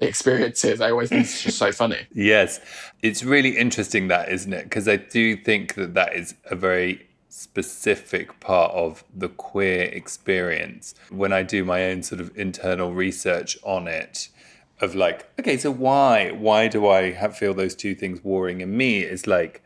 experiences. 0.00 0.80
I 0.80 0.90
always 0.90 1.10
think 1.10 1.22
it's 1.22 1.42
just 1.42 1.58
so 1.58 1.72
funny. 1.72 2.06
Yes, 2.14 2.60
it's 3.02 3.22
really 3.22 3.56
interesting 3.58 4.08
that, 4.08 4.30
isn't 4.30 4.52
it? 4.52 4.64
Because 4.64 4.88
I 4.88 4.96
do 4.96 5.36
think 5.36 5.74
that 5.74 5.94
that 5.94 6.14
is 6.14 6.34
a 6.50 6.54
very 6.54 7.06
specific 7.28 8.40
part 8.40 8.72
of 8.72 9.04
the 9.14 9.28
queer 9.28 9.82
experience. 9.82 10.94
When 11.10 11.32
I 11.32 11.42
do 11.42 11.64
my 11.64 11.84
own 11.86 12.02
sort 12.02 12.20
of 12.20 12.36
internal 12.36 12.94
research 12.94 13.58
on 13.62 13.86
it, 13.86 14.28
of 14.80 14.94
like, 14.94 15.28
okay, 15.38 15.56
so 15.56 15.70
why? 15.70 16.30
Why 16.30 16.68
do 16.68 16.86
I 16.86 17.12
have, 17.12 17.36
feel 17.36 17.54
those 17.54 17.74
two 17.74 17.94
things 17.94 18.22
warring 18.22 18.60
in 18.60 18.76
me? 18.76 19.00
Is 19.00 19.26
like, 19.26 19.62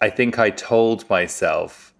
I 0.00 0.10
think 0.10 0.38
I 0.38 0.50
told 0.50 1.08
myself 1.08 1.94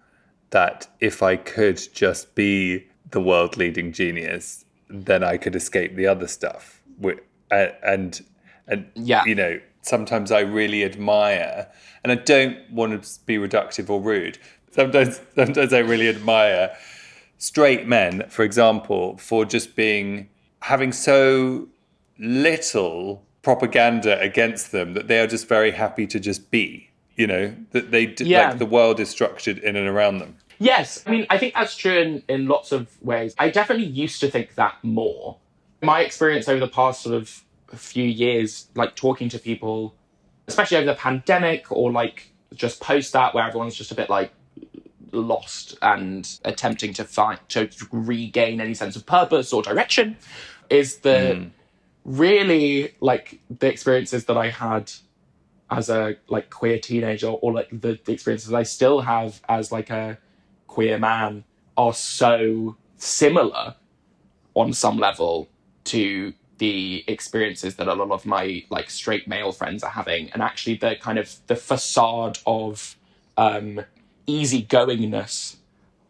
that 0.51 0.87
if 0.99 1.23
I 1.23 1.35
could 1.35 1.81
just 1.93 2.35
be 2.35 2.87
the 3.11 3.19
world 3.21 3.57
leading 3.57 3.91
genius, 3.91 4.65
then 4.89 5.23
I 5.23 5.37
could 5.37 5.55
escape 5.55 5.95
the 5.95 6.07
other 6.07 6.27
stuff. 6.27 6.81
And 7.51 8.21
and 8.67 8.85
Yeah. 8.95 9.23
you 9.25 9.35
know, 9.35 9.59
sometimes 9.81 10.31
I 10.31 10.39
really 10.41 10.83
admire, 10.83 11.67
and 12.03 12.11
I 12.11 12.15
don't 12.15 12.57
want 12.71 13.03
to 13.03 13.19
be 13.25 13.37
reductive 13.37 13.89
or 13.89 13.99
rude. 14.01 14.37
Sometimes, 14.71 15.21
sometimes 15.35 15.73
I 15.73 15.79
really 15.79 16.07
admire 16.07 16.75
straight 17.37 17.85
men, 17.87 18.23
for 18.29 18.43
example, 18.43 19.17
for 19.17 19.43
just 19.45 19.75
being 19.75 20.29
having 20.61 20.91
so 20.93 21.67
little 22.17 23.23
propaganda 23.41 24.19
against 24.19 24.71
them 24.71 24.93
that 24.93 25.07
they 25.07 25.19
are 25.19 25.27
just 25.27 25.47
very 25.47 25.71
happy 25.71 26.07
to 26.07 26.19
just 26.19 26.49
be. 26.51 26.89
You 27.15 27.27
know 27.27 27.55
that 27.71 27.91
they 27.91 28.15
Yeah. 28.19 28.49
like 28.49 28.57
the 28.57 28.65
world 28.65 28.99
is 28.99 29.09
structured 29.09 29.59
in 29.59 29.75
and 29.75 29.87
around 29.87 30.17
them. 30.17 30.37
Yes, 30.59 31.03
I 31.05 31.11
mean, 31.11 31.27
I 31.29 31.37
think 31.37 31.53
that's 31.53 31.75
true 31.75 31.97
in, 31.97 32.23
in 32.27 32.47
lots 32.47 32.71
of 32.71 32.87
ways. 33.03 33.35
I 33.37 33.49
definitely 33.49 33.85
used 33.87 34.19
to 34.21 34.29
think 34.31 34.55
that 34.55 34.75
more. 34.81 35.37
My 35.81 36.01
experience 36.01 36.47
over 36.47 36.59
the 36.59 36.67
past 36.67 37.01
sort 37.01 37.15
of 37.15 37.43
few 37.73 38.05
years, 38.05 38.67
like 38.75 38.95
talking 38.95 39.29
to 39.29 39.39
people, 39.39 39.93
especially 40.47 40.77
over 40.77 40.85
the 40.85 40.95
pandemic 40.95 41.71
or 41.71 41.91
like 41.91 42.31
just 42.53 42.79
post 42.79 43.13
that, 43.13 43.33
where 43.33 43.45
everyone's 43.45 43.75
just 43.75 43.91
a 43.91 43.95
bit 43.95 44.09
like 44.09 44.31
lost 45.11 45.77
and 45.81 46.39
attempting 46.45 46.93
to 46.93 47.03
find 47.03 47.39
to 47.49 47.69
regain 47.91 48.59
any 48.61 48.73
sense 48.73 48.95
of 48.95 49.05
purpose 49.05 49.53
or 49.53 49.61
direction, 49.61 50.17
is 50.69 50.97
the 50.99 51.47
really 52.05 52.95
like 52.99 53.39
the 53.49 53.67
experiences 53.67 54.25
that 54.25 54.37
I 54.37 54.49
had 54.49 54.91
as 55.69 55.89
a 55.89 56.17
like 56.27 56.49
queer 56.49 56.77
teenager 56.77 57.27
or 57.27 57.53
like 57.53 57.69
the, 57.71 57.99
the 58.03 58.11
experiences 58.11 58.53
I 58.53 58.63
still 58.63 59.01
have 59.01 59.41
as 59.49 59.71
like 59.71 59.89
a 59.89 60.17
queer 60.67 60.99
man 60.99 61.43
are 61.77 61.93
so 61.93 62.75
similar 62.97 63.75
on 64.53 64.73
some 64.73 64.97
level 64.97 65.49
to 65.85 66.33
the 66.59 67.03
experiences 67.07 67.75
that 67.75 67.87
a 67.87 67.93
lot 67.93 68.11
of 68.11 68.25
my 68.25 68.63
like 68.69 68.89
straight 68.89 69.27
male 69.27 69.51
friends 69.51 69.83
are 69.83 69.89
having. 69.89 70.29
And 70.31 70.41
actually 70.41 70.75
the 70.75 70.95
kind 70.99 71.17
of 71.17 71.35
the 71.47 71.55
facade 71.55 72.39
of 72.45 72.95
um 73.37 73.81
easygoingness 74.27 75.57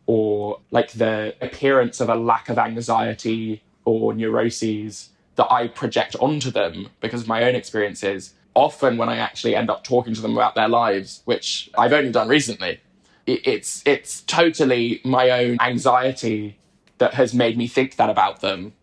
or 0.05 0.59
like 0.71 0.91
the 0.91 1.35
appearance 1.41 2.01
of 2.01 2.09
a 2.09 2.15
lack 2.15 2.49
of 2.49 2.57
anxiety 2.57 3.63
or 3.85 4.13
neuroses 4.13 5.09
that 5.35 5.51
I 5.51 5.67
project 5.67 6.15
onto 6.19 6.51
them 6.51 6.89
because 7.01 7.21
of 7.21 7.27
my 7.27 7.43
own 7.43 7.55
experiences. 7.55 8.33
Often, 8.55 8.97
when 8.97 9.09
I 9.09 9.17
actually 9.17 9.55
end 9.55 9.69
up 9.69 9.83
talking 9.83 10.13
to 10.13 10.21
them 10.21 10.33
about 10.33 10.53
their 10.53 10.69
lives, 10.69 11.21
which 11.25 11.71
I've 11.75 11.93
only 11.93 12.11
done 12.11 12.27
recently, 12.27 12.79
it's 13.25 13.81
it's 13.85 14.21
totally 14.21 15.01
my 15.03 15.29
own 15.31 15.57
anxiety 15.61 16.57
that 16.97 17.15
has 17.15 17.33
made 17.33 17.57
me 17.57 17.67
think 17.67 17.95
that 17.95 18.09
about 18.09 18.41
them, 18.41 18.73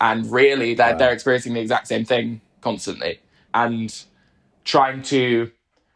and 0.00 0.30
really 0.30 0.74
they're 0.74 0.96
they're 0.96 1.12
experiencing 1.12 1.54
the 1.54 1.60
exact 1.60 1.88
same 1.88 2.04
thing 2.04 2.40
constantly, 2.60 3.20
and 3.54 4.02
trying 4.64 5.02
to. 5.02 5.50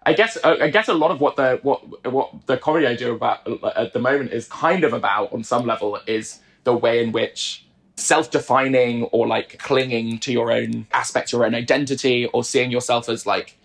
I 0.07 0.15
guess 0.15 0.39
uh, 0.43 0.57
I 0.63 0.71
guess 0.71 0.89
a 0.89 0.95
lot 0.95 1.11
of 1.11 1.21
what 1.21 1.37
the 1.37 1.59
what 1.63 2.11
what 2.11 2.47
the 2.47 2.57
comedy 2.57 2.87
I 2.87 2.97
do 2.97 3.15
about 3.15 3.47
at 3.77 3.93
the 3.93 3.99
moment 3.99 4.33
is 4.33 4.49
kind 4.49 4.83
of 4.83 4.95
about 4.95 5.31
on 5.35 5.45
some 5.45 5.67
level 5.67 5.99
is 6.07 6.39
the 6.65 6.75
way 6.75 7.05
in 7.05 7.13
which 7.13 7.67
self-defining 8.01 9.05
or 9.05 9.27
like 9.27 9.59
clinging 9.59 10.19
to 10.19 10.33
your 10.33 10.51
own 10.51 10.87
aspect, 10.93 11.33
your 11.33 11.45
own 11.45 11.55
identity, 11.55 12.27
or 12.27 12.43
seeing 12.43 12.71
yourself 12.71 13.09
as 13.09 13.27
like 13.27 13.59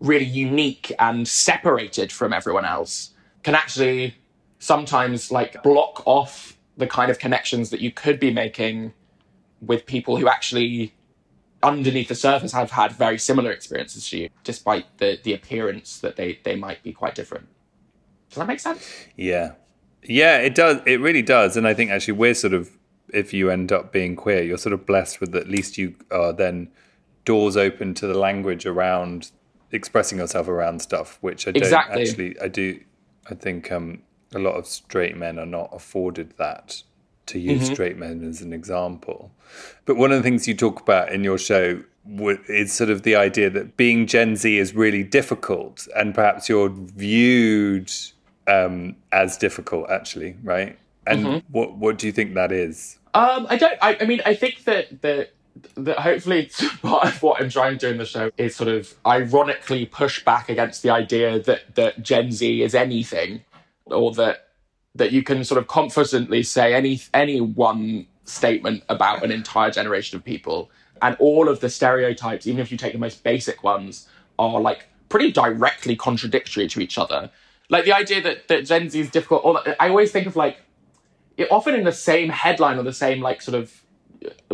really 0.00 0.24
unique 0.24 0.92
and 0.98 1.26
separated 1.26 2.10
from 2.10 2.32
everyone 2.32 2.64
else 2.64 3.10
can 3.42 3.54
actually 3.54 4.16
sometimes 4.58 5.30
like 5.30 5.62
block 5.62 6.02
off 6.06 6.56
the 6.76 6.86
kind 6.86 7.10
of 7.10 7.18
connections 7.18 7.70
that 7.70 7.80
you 7.80 7.90
could 7.90 8.18
be 8.18 8.32
making 8.32 8.92
with 9.60 9.86
people 9.86 10.16
who 10.16 10.28
actually 10.28 10.92
underneath 11.62 12.08
the 12.08 12.14
surface 12.14 12.52
have 12.52 12.72
had 12.72 12.92
very 12.92 13.18
similar 13.18 13.52
experiences 13.52 14.08
to 14.08 14.18
you 14.18 14.28
despite 14.42 14.84
the 14.98 15.18
the 15.22 15.32
appearance 15.32 16.00
that 16.00 16.16
they 16.16 16.38
they 16.42 16.56
might 16.56 16.82
be 16.82 16.92
quite 16.92 17.14
different. 17.14 17.46
Does 18.28 18.38
that 18.38 18.46
make 18.46 18.60
sense? 18.60 19.06
Yeah. 19.16 19.52
Yeah 20.02 20.38
it 20.38 20.54
does 20.54 20.80
it 20.86 21.00
really 21.00 21.22
does. 21.22 21.56
And 21.56 21.68
i 21.68 21.74
think 21.74 21.90
actually 21.90 22.14
we're 22.14 22.34
sort 22.34 22.54
of 22.54 22.70
if 23.12 23.32
you 23.32 23.50
end 23.50 23.70
up 23.70 23.92
being 23.92 24.16
queer, 24.16 24.42
you're 24.42 24.58
sort 24.58 24.72
of 24.72 24.86
blessed 24.86 25.20
with 25.20 25.34
at 25.36 25.48
least 25.48 25.78
you 25.78 25.94
are 26.10 26.32
then 26.32 26.68
doors 27.24 27.56
open 27.56 27.94
to 27.94 28.06
the 28.06 28.18
language 28.18 28.66
around 28.66 29.30
expressing 29.70 30.18
yourself 30.18 30.48
around 30.48 30.80
stuff, 30.80 31.18
which 31.20 31.46
I 31.46 31.52
don't 31.52 31.62
exactly. 31.62 32.02
actually. 32.02 32.40
I 32.40 32.48
do. 32.48 32.80
I 33.30 33.34
think 33.34 33.70
um, 33.70 34.02
a 34.34 34.38
lot 34.38 34.54
of 34.54 34.66
straight 34.66 35.16
men 35.16 35.38
are 35.38 35.46
not 35.46 35.70
afforded 35.72 36.34
that 36.38 36.82
to 37.26 37.38
use 37.38 37.64
mm-hmm. 37.64 37.72
straight 37.72 37.96
men 37.96 38.24
as 38.24 38.42
an 38.42 38.52
example. 38.52 39.30
But 39.84 39.96
one 39.96 40.10
of 40.10 40.18
the 40.18 40.22
things 40.22 40.48
you 40.48 40.54
talk 40.54 40.80
about 40.80 41.12
in 41.12 41.22
your 41.22 41.38
show 41.38 41.82
is 42.48 42.72
sort 42.72 42.90
of 42.90 43.02
the 43.02 43.14
idea 43.14 43.48
that 43.50 43.76
being 43.76 44.06
Gen 44.06 44.36
Z 44.36 44.58
is 44.58 44.74
really 44.74 45.04
difficult, 45.04 45.86
and 45.94 46.14
perhaps 46.14 46.48
you're 46.48 46.70
viewed 46.70 47.92
um, 48.46 48.96
as 49.12 49.36
difficult, 49.36 49.90
actually, 49.90 50.36
right? 50.42 50.78
And 51.06 51.24
mm-hmm. 51.24 51.52
what 51.52 51.76
what 51.76 51.98
do 51.98 52.06
you 52.06 52.12
think 52.12 52.34
that 52.34 52.52
is? 52.52 52.98
Um, 53.14 53.46
I 53.48 53.56
don't. 53.56 53.78
I, 53.82 53.98
I 54.00 54.04
mean, 54.04 54.22
I 54.24 54.34
think 54.34 54.64
that 54.64 55.02
that 55.02 55.32
that 55.76 55.98
hopefully 55.98 56.50
part 56.82 57.06
of 57.06 57.22
what 57.22 57.40
I'm 57.40 57.50
trying 57.50 57.78
to 57.78 57.86
do 57.86 57.90
in 57.92 57.98
the 57.98 58.06
show 58.06 58.30
is 58.38 58.56
sort 58.56 58.68
of 58.68 58.94
ironically 59.06 59.86
push 59.86 60.24
back 60.24 60.48
against 60.48 60.82
the 60.82 60.90
idea 60.90 61.38
that 61.40 61.74
that 61.74 62.02
Gen 62.02 62.32
Z 62.32 62.62
is 62.62 62.74
anything, 62.74 63.44
or 63.86 64.12
that 64.14 64.48
that 64.94 65.12
you 65.12 65.22
can 65.22 65.44
sort 65.44 65.58
of 65.58 65.66
confidently 65.66 66.42
say 66.42 66.74
any 66.74 67.00
any 67.12 67.40
one 67.40 68.06
statement 68.24 68.84
about 68.88 69.24
an 69.24 69.30
entire 69.30 69.70
generation 69.70 70.16
of 70.16 70.24
people, 70.24 70.70
and 71.02 71.16
all 71.18 71.48
of 71.48 71.60
the 71.60 71.68
stereotypes, 71.68 72.46
even 72.46 72.60
if 72.60 72.70
you 72.72 72.78
take 72.78 72.92
the 72.92 72.98
most 72.98 73.22
basic 73.22 73.62
ones, 73.62 74.08
are 74.38 74.60
like 74.60 74.86
pretty 75.08 75.30
directly 75.30 75.96
contradictory 75.96 76.66
to 76.68 76.80
each 76.80 76.96
other. 76.96 77.30
Like 77.68 77.84
the 77.84 77.92
idea 77.92 78.22
that 78.22 78.48
that 78.48 78.64
Gen 78.64 78.88
Z 78.88 78.98
is 78.98 79.10
difficult. 79.10 79.44
Or 79.44 79.62
I 79.78 79.88
always 79.88 80.12
think 80.12 80.26
of 80.26 80.36
like 80.36 80.58
it, 81.36 81.48
often 81.50 81.74
in 81.74 81.84
the 81.84 81.92
same 81.92 82.28
headline 82.28 82.78
or 82.78 82.82
the 82.82 82.92
same 82.92 83.20
like 83.20 83.42
sort 83.42 83.56
of 83.56 83.82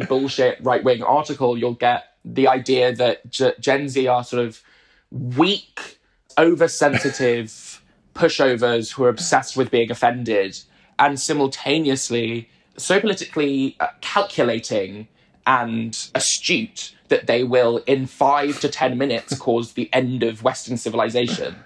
bullshit 0.09 0.59
right 0.63 0.83
wing 0.85 1.03
article, 1.03 1.59
you'll 1.59 1.75
get 1.75 2.15
the 2.25 2.49
idea 2.49 2.95
that 2.95 3.29
G- 3.31 3.53
Gen 3.61 3.89
Z 3.89 4.07
are 4.07 4.25
sort 4.25 4.45
of 4.45 4.63
weak, 5.11 5.99
oversensitive 6.39 7.83
pushovers 8.15 8.93
who 8.93 9.05
are 9.05 9.09
obsessed 9.09 9.57
with 9.57 9.71
being 9.71 9.91
offended, 9.91 10.59
and 10.99 11.19
simultaneously 11.21 12.49
so 12.77 13.01
politically 13.01 13.77
uh, 13.81 13.89
calculating 14.01 15.09
and 15.47 16.11
astute 16.15 16.95
that 17.09 17.27
they 17.27 17.43
will, 17.43 17.79
in 17.87 18.07
five 18.07 18.61
to 18.61 18.69
ten 18.69 18.99
minutes, 18.99 19.37
cause 19.39 19.73
the 19.73 19.93
end 19.93 20.23
of 20.23 20.43
Western 20.43 20.77
civilization 20.77 21.57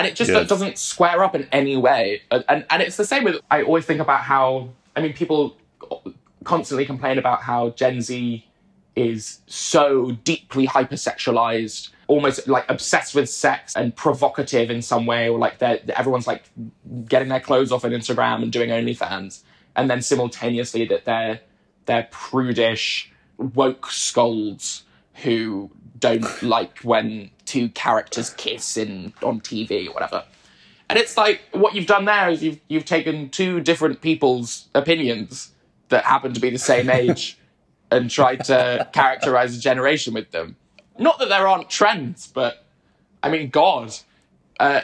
and 0.00 0.06
it 0.06 0.16
just 0.16 0.30
yes. 0.30 0.48
doesn't 0.48 0.78
square 0.78 1.22
up 1.22 1.34
in 1.34 1.46
any 1.52 1.76
way. 1.76 2.22
And, 2.30 2.42
and 2.48 2.66
and 2.70 2.82
it's 2.82 2.96
the 2.96 3.04
same 3.04 3.22
with. 3.22 3.36
I 3.50 3.62
always 3.62 3.84
think 3.84 4.00
about 4.00 4.22
how 4.22 4.70
I 4.96 5.02
mean 5.02 5.12
people 5.12 5.58
constantly 6.44 6.86
complain 6.86 7.18
about 7.18 7.42
how 7.42 7.70
Gen 7.70 8.00
Z 8.00 8.46
is 8.96 9.40
so 9.46 10.12
deeply 10.24 10.66
hypersexualized, 10.66 11.90
almost 12.06 12.48
like 12.48 12.64
obsessed 12.70 13.14
with 13.14 13.28
sex 13.28 13.76
and 13.76 13.94
provocative 13.94 14.70
in 14.70 14.80
some 14.80 15.04
way, 15.04 15.28
or 15.28 15.38
like 15.38 15.58
that 15.58 15.90
everyone's 15.90 16.26
like 16.26 16.44
getting 17.04 17.28
their 17.28 17.40
clothes 17.40 17.70
off 17.70 17.84
on 17.84 17.90
Instagram 17.90 18.42
and 18.42 18.50
doing 18.50 18.70
OnlyFans, 18.70 19.42
and 19.76 19.90
then 19.90 20.00
simultaneously 20.00 20.86
that 20.86 21.04
they're 21.04 21.40
they're 21.84 22.08
prudish 22.10 23.12
woke 23.36 23.90
scolds 23.90 24.84
who 25.16 25.70
don't 25.98 26.42
like 26.42 26.78
when 26.78 27.30
two 27.50 27.68
characters 27.70 28.30
kiss 28.30 28.76
in 28.76 29.12
on 29.24 29.40
TV 29.40 29.88
or 29.88 29.92
whatever. 29.92 30.24
And 30.88 30.96
it's 30.98 31.16
like 31.16 31.40
what 31.50 31.74
you've 31.74 31.86
done 31.86 32.04
there 32.04 32.30
is 32.30 32.42
you've 32.42 32.60
you've 32.68 32.84
taken 32.84 33.28
two 33.28 33.60
different 33.60 34.00
people's 34.00 34.68
opinions 34.72 35.52
that 35.88 36.04
happen 36.04 36.32
to 36.32 36.40
be 36.40 36.50
the 36.50 36.58
same 36.58 36.88
age 36.88 37.38
and 37.90 38.08
tried 38.08 38.44
to 38.44 38.88
characterize 38.92 39.56
a 39.56 39.60
generation 39.60 40.14
with 40.14 40.30
them. 40.30 40.54
Not 40.96 41.18
that 41.18 41.28
there 41.28 41.48
aren't 41.48 41.68
trends, 41.68 42.28
but 42.28 42.64
I 43.22 43.30
mean, 43.30 43.50
God. 43.50 43.94
Uh, 44.60 44.82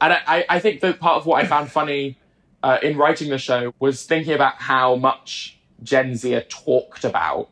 and 0.00 0.12
I, 0.12 0.44
I 0.48 0.60
think 0.60 0.80
that 0.82 1.00
part 1.00 1.16
of 1.16 1.26
what 1.26 1.42
I 1.42 1.46
found 1.46 1.72
funny 1.72 2.18
uh, 2.62 2.78
in 2.82 2.96
writing 2.96 3.30
the 3.30 3.38
show 3.38 3.74
was 3.80 4.04
thinking 4.04 4.34
about 4.34 4.56
how 4.56 4.94
much 4.94 5.58
Gen 5.82 6.14
Z 6.14 6.34
are 6.34 6.42
talked 6.42 7.04
about 7.04 7.48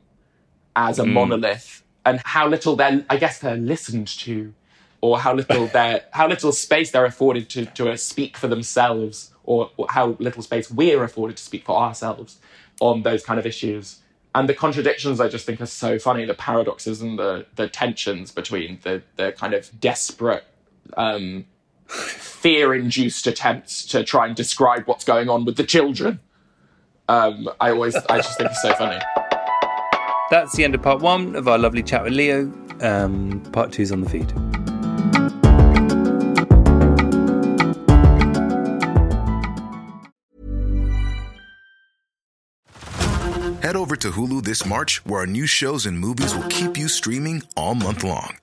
as 0.76 0.98
a 0.98 1.04
mm. 1.04 1.12
monolith 1.12 1.83
and 2.04 2.20
how 2.24 2.48
little 2.48 2.76
they're, 2.76 3.04
I 3.08 3.16
guess, 3.16 3.38
they're 3.38 3.56
listened 3.56 4.08
to, 4.08 4.52
or 5.00 5.20
how 5.20 5.34
little 5.34 5.66
they're, 5.72 6.04
how 6.12 6.28
little 6.28 6.52
space 6.52 6.90
they're 6.90 7.04
afforded 7.04 7.48
to 7.50 7.66
to 7.66 7.90
uh, 7.90 7.96
speak 7.96 8.36
for 8.36 8.48
themselves, 8.48 9.32
or, 9.44 9.70
or 9.76 9.86
how 9.90 10.16
little 10.18 10.42
space 10.42 10.70
we're 10.70 11.02
afforded 11.02 11.36
to 11.36 11.42
speak 11.42 11.64
for 11.64 11.76
ourselves 11.76 12.38
on 12.80 13.02
those 13.02 13.24
kind 13.24 13.38
of 13.38 13.46
issues. 13.46 14.00
And 14.34 14.48
the 14.48 14.54
contradictions 14.54 15.20
I 15.20 15.28
just 15.28 15.46
think 15.46 15.60
are 15.60 15.66
so 15.66 15.98
funny, 15.98 16.24
the 16.24 16.34
paradoxes 16.34 17.00
and 17.00 17.18
the 17.18 17.46
the 17.54 17.68
tensions 17.68 18.32
between 18.32 18.80
the 18.82 19.02
the 19.16 19.32
kind 19.32 19.54
of 19.54 19.80
desperate 19.80 20.44
um, 20.96 21.46
fear-induced 21.86 23.26
attempts 23.26 23.84
to 23.86 24.04
try 24.04 24.26
and 24.26 24.34
describe 24.34 24.86
what's 24.86 25.04
going 25.04 25.28
on 25.28 25.44
with 25.44 25.56
the 25.56 25.64
children. 25.64 26.20
Um, 27.08 27.48
I 27.60 27.70
always, 27.70 27.94
I 27.94 28.18
just 28.18 28.38
think 28.38 28.50
it's 28.50 28.62
so 28.62 28.74
funny. 28.74 28.98
That's 30.30 30.56
the 30.56 30.64
end 30.64 30.74
of 30.74 30.82
part 30.82 31.00
one 31.00 31.36
of 31.36 31.48
our 31.48 31.58
lovely 31.58 31.82
chat 31.82 32.02
with 32.02 32.12
Leo. 32.12 32.52
Um, 32.80 33.42
part 33.52 33.72
two's 33.72 33.92
on 33.92 34.00
the 34.00 34.10
feed. 34.10 34.32
Head 43.62 43.76
over 43.76 43.96
to 43.96 44.10
Hulu 44.10 44.42
this 44.42 44.66
March, 44.66 45.04
where 45.06 45.20
our 45.20 45.26
new 45.26 45.46
shows 45.46 45.86
and 45.86 45.98
movies 45.98 46.34
will 46.34 46.48
keep 46.48 46.76
you 46.76 46.86
streaming 46.86 47.42
all 47.56 47.74
month 47.74 48.04
long. 48.04 48.36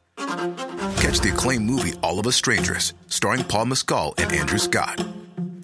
Catch 0.98 1.20
the 1.20 1.32
acclaimed 1.32 1.65
movie 1.65 1.94
All 2.02 2.20
of 2.20 2.26
Us 2.26 2.36
Strangers, 2.36 2.94
starring 3.08 3.44
Paul 3.44 3.65
Mescal 3.65 4.15
and 4.17 4.32
Andrew 4.32 4.58
Scott. 4.58 5.06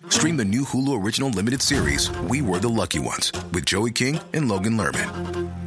Stream 0.09 0.37
the 0.37 0.45
new 0.45 0.61
Hulu 0.63 1.03
original 1.03 1.29
limited 1.29 1.61
series 1.61 2.11
We 2.29 2.41
Were 2.41 2.59
the 2.59 2.69
Lucky 2.69 2.99
Ones 2.99 3.31
with 3.51 3.65
Joey 3.65 3.91
King 3.91 4.19
and 4.33 4.47
Logan 4.47 4.77
Lerman. 4.77 5.66